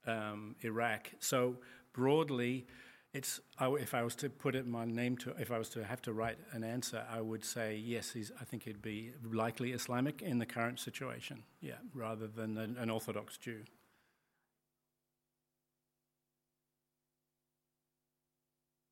[0.07, 1.13] um, Iraq.
[1.21, 1.57] So
[1.95, 2.67] broadly,
[3.15, 6.03] it's if I was to put it my name to if I was to have
[6.03, 8.15] to write an answer, I would say yes.
[8.41, 12.91] I think he'd be likely Islamic in the current situation, yeah, rather than an, an
[12.91, 13.61] Orthodox Jew.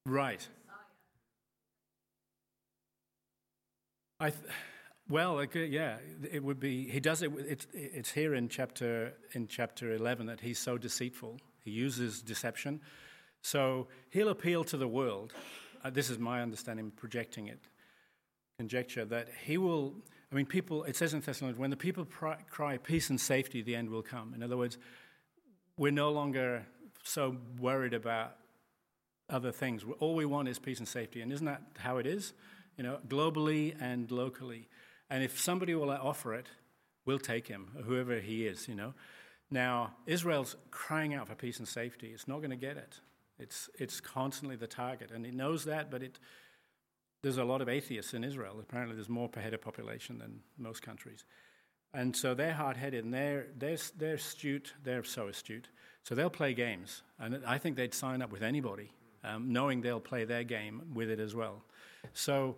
[0.06, 0.48] Right.
[4.20, 4.30] I.
[4.30, 4.42] Th-
[5.08, 5.98] well, yeah,
[6.32, 6.88] it would be.
[6.88, 7.30] He does it.
[7.38, 11.38] It's, it's here in chapter in chapter eleven that he's so deceitful.
[11.64, 12.80] He uses deception
[13.46, 15.32] so he'll appeal to the world.
[15.84, 17.60] Uh, this is my understanding, projecting it,
[18.58, 19.94] conjecture, that he will.
[20.32, 23.62] I mean, people, it says in Thessalonians, when the people pry, cry peace and safety,
[23.62, 24.34] the end will come.
[24.34, 24.78] In other words,
[25.78, 26.66] we're no longer
[27.04, 28.34] so worried about
[29.30, 29.84] other things.
[30.00, 31.20] All we want is peace and safety.
[31.20, 32.32] And isn't that how it is?
[32.76, 34.68] You know, globally and locally.
[35.08, 36.48] And if somebody will offer it,
[37.04, 38.94] we'll take him, whoever he is, you know.
[39.52, 42.08] Now, Israel's crying out for peace and safety.
[42.08, 42.98] It's not going to get it.
[43.38, 46.18] It's, it's constantly the target, and it knows that, but it,
[47.22, 48.56] there's a lot of atheists in Israel.
[48.60, 51.24] Apparently, there's more per head of population than most countries.
[51.92, 54.74] And so they're hard headed and they're, they're, they're astute.
[54.84, 55.68] They're so astute.
[56.02, 57.02] So they'll play games.
[57.18, 58.90] And I think they'd sign up with anybody,
[59.24, 61.62] um, knowing they'll play their game with it as well.
[62.12, 62.56] So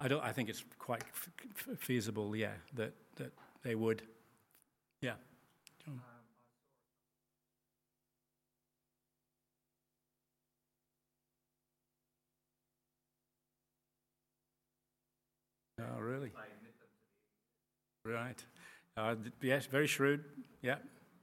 [0.00, 4.02] I, don't, I think it's quite f- feasible, yeah, that, that they would.
[5.00, 5.14] Yeah.
[15.82, 16.32] Oh, really?
[18.04, 18.42] Right.
[18.96, 20.24] Uh, yes, very shrewd.
[20.62, 20.76] Yeah,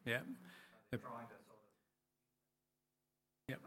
[0.06, 0.20] yeah.
[3.50, 3.60] Yep.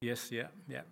[0.00, 0.82] Yes, yeah, yeah.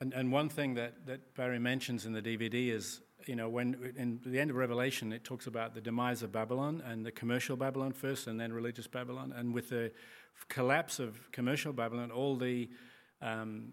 [0.00, 3.94] And, and one thing that, that Barry mentions in the DVD is, you know, when
[3.96, 7.56] in the end of Revelation, it talks about the demise of Babylon and the commercial
[7.56, 9.32] Babylon first and then religious Babylon.
[9.34, 9.92] And with the
[10.48, 12.68] collapse of commercial Babylon, all the,
[13.22, 13.72] um,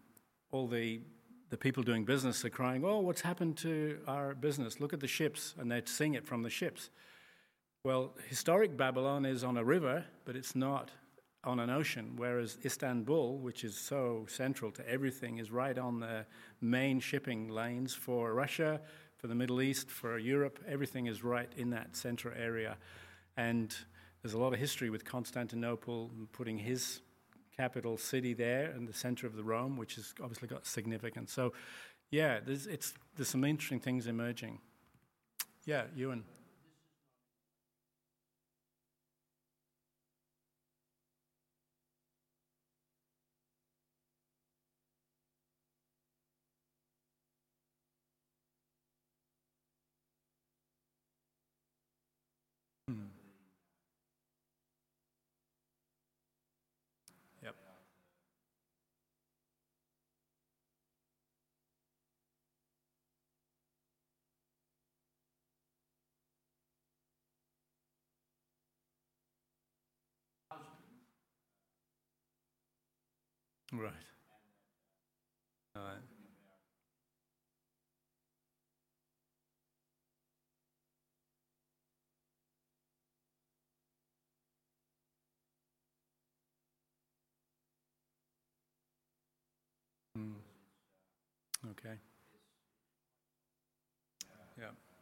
[0.52, 1.02] all the,
[1.50, 4.80] the people doing business are crying, oh, what's happened to our business?
[4.80, 5.56] Look at the ships.
[5.60, 6.90] And they're sing it from the ships.
[7.84, 10.90] Well, historic Babylon is on a river, but it's not
[11.44, 16.26] on an ocean, whereas Istanbul, which is so central to everything, is right on the
[16.62, 18.80] main shipping lanes for Russia,
[19.18, 20.60] for the Middle East, for Europe.
[20.68, 22.78] Everything is right in that central area.
[23.36, 23.76] And
[24.22, 27.02] there's a lot of history with Constantinople putting his
[27.56, 31.32] capital city there in the center of the Rome, which has obviously got significance.
[31.34, 31.54] So,
[32.10, 32.68] yeah, there's,
[33.16, 34.60] there's some interesting things emerging.
[35.66, 36.24] Yeah, Ewan.
[73.74, 73.92] Right.
[75.76, 76.04] All right.
[90.18, 90.34] Mm.
[91.72, 91.98] Okay.
[94.60, 94.93] Yeah.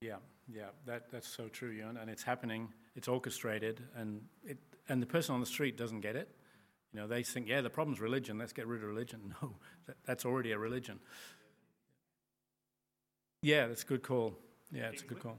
[0.00, 0.16] Yeah,
[0.52, 1.96] yeah, that, that's so true, Ewan.
[1.96, 6.16] And it's happening, it's orchestrated, and, it, and the person on the street doesn't get
[6.16, 6.28] it.
[6.92, 9.34] You know, they think, yeah, the problem's religion, let's get rid of religion.
[9.42, 10.98] No, that, that's already a religion.
[13.42, 14.34] Yeah, that's a good call.
[14.72, 15.38] Yeah, it's a good call.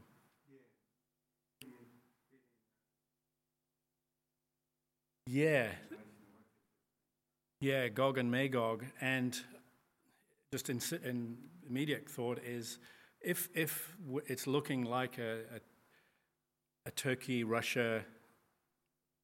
[5.25, 5.67] Yeah.
[7.59, 8.85] Yeah, Gog and Magog.
[9.01, 9.37] And
[10.51, 11.37] just in, in
[11.67, 12.79] immediate thought is
[13.27, 13.93] if, if
[14.27, 15.59] it's looking like a, a,
[16.85, 18.05] a Turkey Russia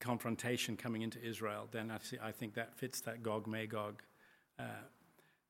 [0.01, 4.03] confrontation coming into Israel, then I, see, I think that fits that Gog Magog
[4.59, 4.63] uh,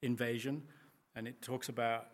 [0.03, 0.61] invasion.
[1.15, 2.09] And it talks about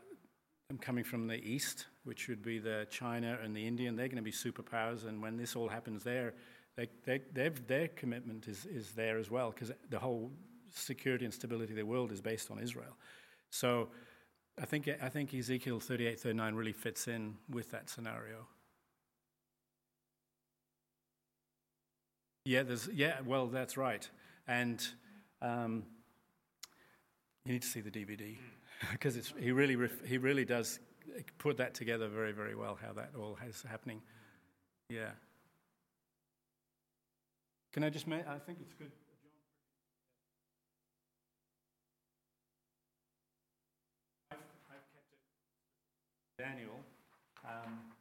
[0.69, 3.97] them coming from the east, which would be the China and the Indian.
[3.97, 5.05] They're going to be superpowers.
[5.05, 6.35] And when this all happens there,
[6.77, 10.31] they, they, their commitment is, is there as well, because the whole
[10.73, 12.95] security and stability of the world is based on Israel.
[13.49, 13.89] So
[14.61, 18.47] I think, I think Ezekiel 38, 39 really fits in with that scenario.
[22.45, 24.09] Yeah, there's, yeah, well, that's right.
[24.47, 24.85] And
[25.41, 25.83] um,
[27.45, 28.37] you need to see the DVD
[28.91, 30.79] because he, really ref, he really does
[31.37, 34.01] put that together very, very well, how that all is happening.
[34.89, 35.11] Yeah.
[37.71, 38.91] Can I just I think it's good.
[46.39, 46.79] Daniel.
[47.43, 47.91] Um,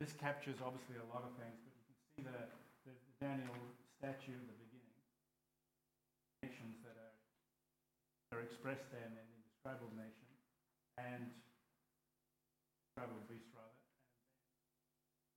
[0.00, 2.40] this captures obviously a lot of things, but you can see the,
[2.88, 3.52] the, the Daniel
[4.00, 4.96] statue at the beginning.
[6.40, 7.14] Nations that are,
[8.32, 10.32] are expressed there in the indescribable nation
[10.96, 11.28] and
[12.96, 13.76] indescribable beast rather,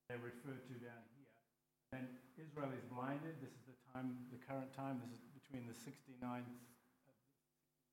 [0.07, 1.35] they're referred to down here.
[1.91, 2.07] And
[2.39, 3.35] Israel is blinded.
[3.43, 5.03] This is the time, the current time.
[5.03, 6.55] This is between the 69th,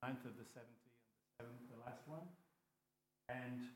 [0.07, 0.95] 9th of the 70 and
[1.27, 2.25] the 7th, the last one.
[3.27, 3.75] And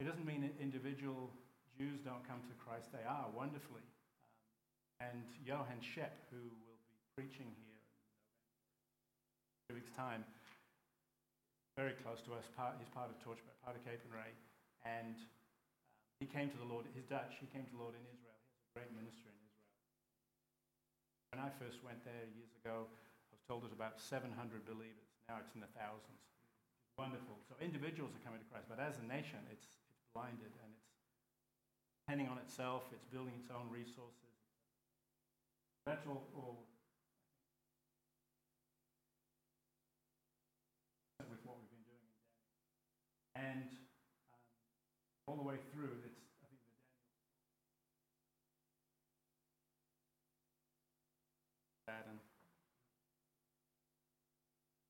[0.00, 1.30] it doesn't mean individual
[1.78, 2.90] Jews don't come to Christ.
[2.90, 3.82] They are wonderfully.
[5.02, 10.22] Um, and Johann Schepp, who will be preaching here in two weeks' time,
[11.74, 12.46] very close to us.
[12.54, 14.30] Part, he's part of Torchbearer, part of Capernwray,
[14.86, 15.30] and um,
[16.22, 16.86] he came to the Lord.
[16.94, 17.34] He's Dutch.
[17.42, 18.38] He came to the Lord in Israel.
[18.38, 19.70] He has a great ministry in Israel.
[21.34, 24.30] When I first went there years ago, I was told there's about 700
[24.62, 25.10] believers.
[25.26, 26.22] Now it's in the thousands.
[26.94, 27.42] Wonderful.
[27.50, 29.66] So individuals are coming to Christ, but as a nation, it's
[30.14, 30.94] blinded and it's
[32.06, 34.30] depending on itself, it's building its own resources.
[35.86, 36.64] That's all, all
[41.18, 42.06] with what we've been doing.
[43.34, 44.38] And um,
[45.26, 46.78] all the way through, it's, I think, the.
[51.90, 52.18] That and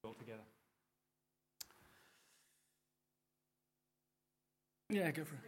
[0.05, 0.54] all together.
[4.95, 5.41] Yeah, go for it.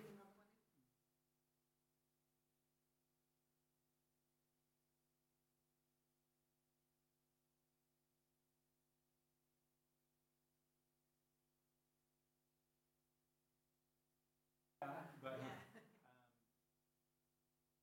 [14.82, 14.88] Um,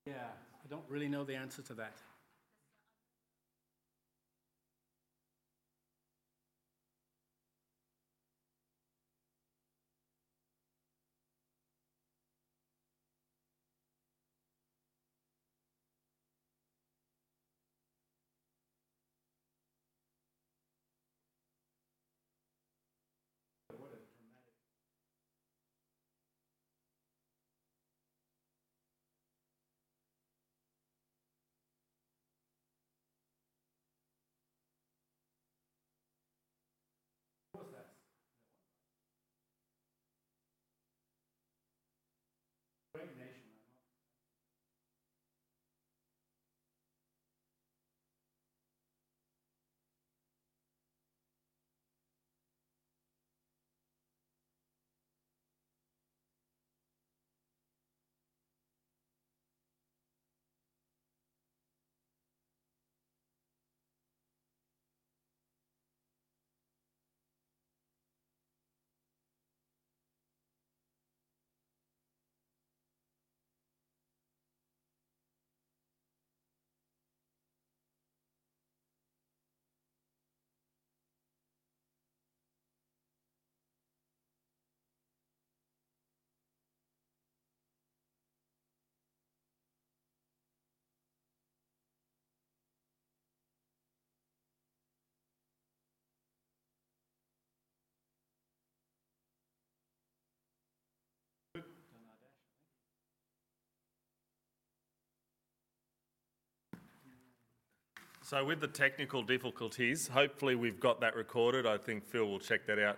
[0.05, 1.93] yeah, I don't really know the answer to that.
[43.12, 43.33] Great
[108.26, 111.66] So, with the technical difficulties, hopefully we've got that recorded.
[111.66, 112.98] I think Phil will check that out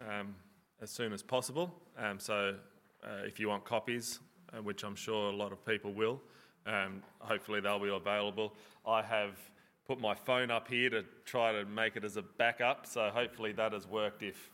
[0.00, 0.34] um,
[0.82, 1.72] as soon as possible.
[1.96, 2.56] Um, so,
[3.04, 4.18] uh, if you want copies,
[4.52, 6.20] uh, which I'm sure a lot of people will,
[6.66, 8.54] um, hopefully they'll be available.
[8.84, 9.38] I have
[9.86, 13.52] put my phone up here to try to make it as a backup, so hopefully
[13.52, 14.50] that has worked if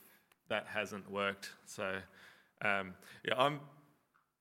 [0.50, 1.52] that hasn't worked.
[1.64, 1.96] So,
[2.60, 2.92] um,
[3.26, 3.60] yeah, I'm.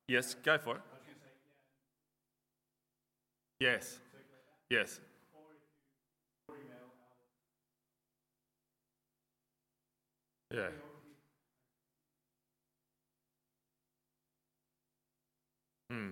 [0.10, 0.82] Yes, go for it.
[3.62, 4.00] Yes.
[4.70, 5.00] Yes.
[10.54, 10.68] Yeah.
[15.90, 16.10] Hmm.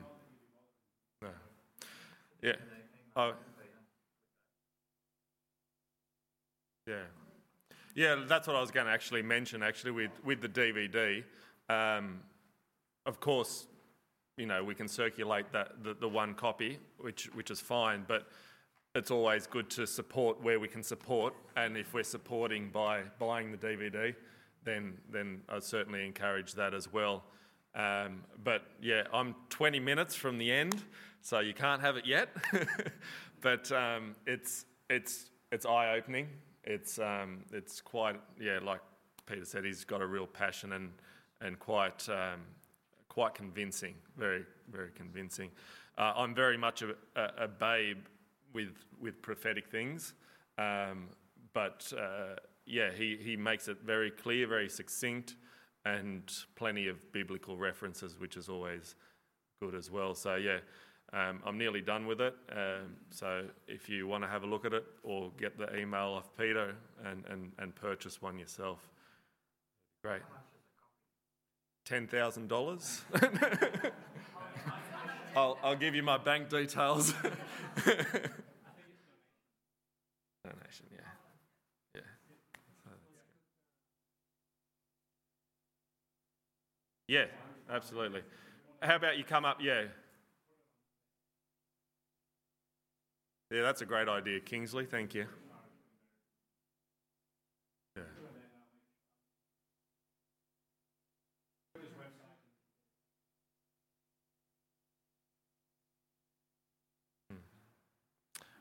[1.22, 1.28] No.
[2.42, 2.54] Yeah.
[3.16, 3.34] Oh.
[6.88, 6.96] Yeah.
[7.96, 9.62] Yeah, that's what I was going to actually mention.
[9.62, 11.24] Actually, with with the DVD,
[11.70, 12.22] um,
[13.06, 13.68] of course,
[14.38, 18.28] you know we can circulate that the, the one copy, which which is fine, but
[18.96, 23.52] it's always good to support where we can support, and if we're supporting by buying
[23.52, 24.16] the DVD,
[24.64, 27.24] then then I certainly encourage that as well.
[27.76, 30.84] Um, but yeah, I'm 20 minutes from the end,
[31.22, 32.30] so you can't have it yet.
[33.42, 36.28] but um, it's it's it's eye opening.
[36.64, 38.82] It's um, it's quite yeah, like
[39.26, 40.92] Peter said, he's got a real passion and
[41.42, 42.42] and quite um,
[43.08, 45.52] quite convincing, very very convincing.
[45.98, 47.98] Uh, I'm very much a, a, a, babe
[48.54, 50.14] with with prophetic things,
[50.58, 51.10] um,
[51.54, 52.36] but uh,
[52.66, 55.36] yeah, he he makes it very clear, very succinct
[55.86, 58.96] and plenty of biblical references, which is always
[59.62, 60.14] good as well.
[60.14, 60.60] So, yeah,
[61.14, 62.36] um, I'm nearly done with it.
[62.52, 66.10] Um, so, if you want to have a look at it or get the email
[66.10, 66.76] off Peter
[67.06, 68.88] and, and, and purchase one yourself,
[70.04, 70.22] great.
[71.88, 73.92] $10,000.
[75.40, 77.14] I'll, I'll give you my bank details.
[77.86, 78.32] Donation,
[80.92, 81.02] yeah.
[87.08, 87.26] Yeah,
[87.72, 88.22] absolutely.
[88.82, 89.60] How about you come up?
[89.62, 89.84] Yeah.
[93.50, 94.86] Yeah, that's a great idea, Kingsley.
[94.86, 95.26] Thank you.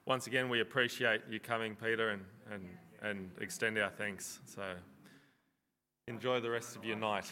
[0.08, 2.66] Once again, we appreciate you coming, Peter, and, and,
[3.02, 4.40] and extend our thanks.
[4.46, 4.62] So
[6.06, 7.30] enjoy the rest of your night.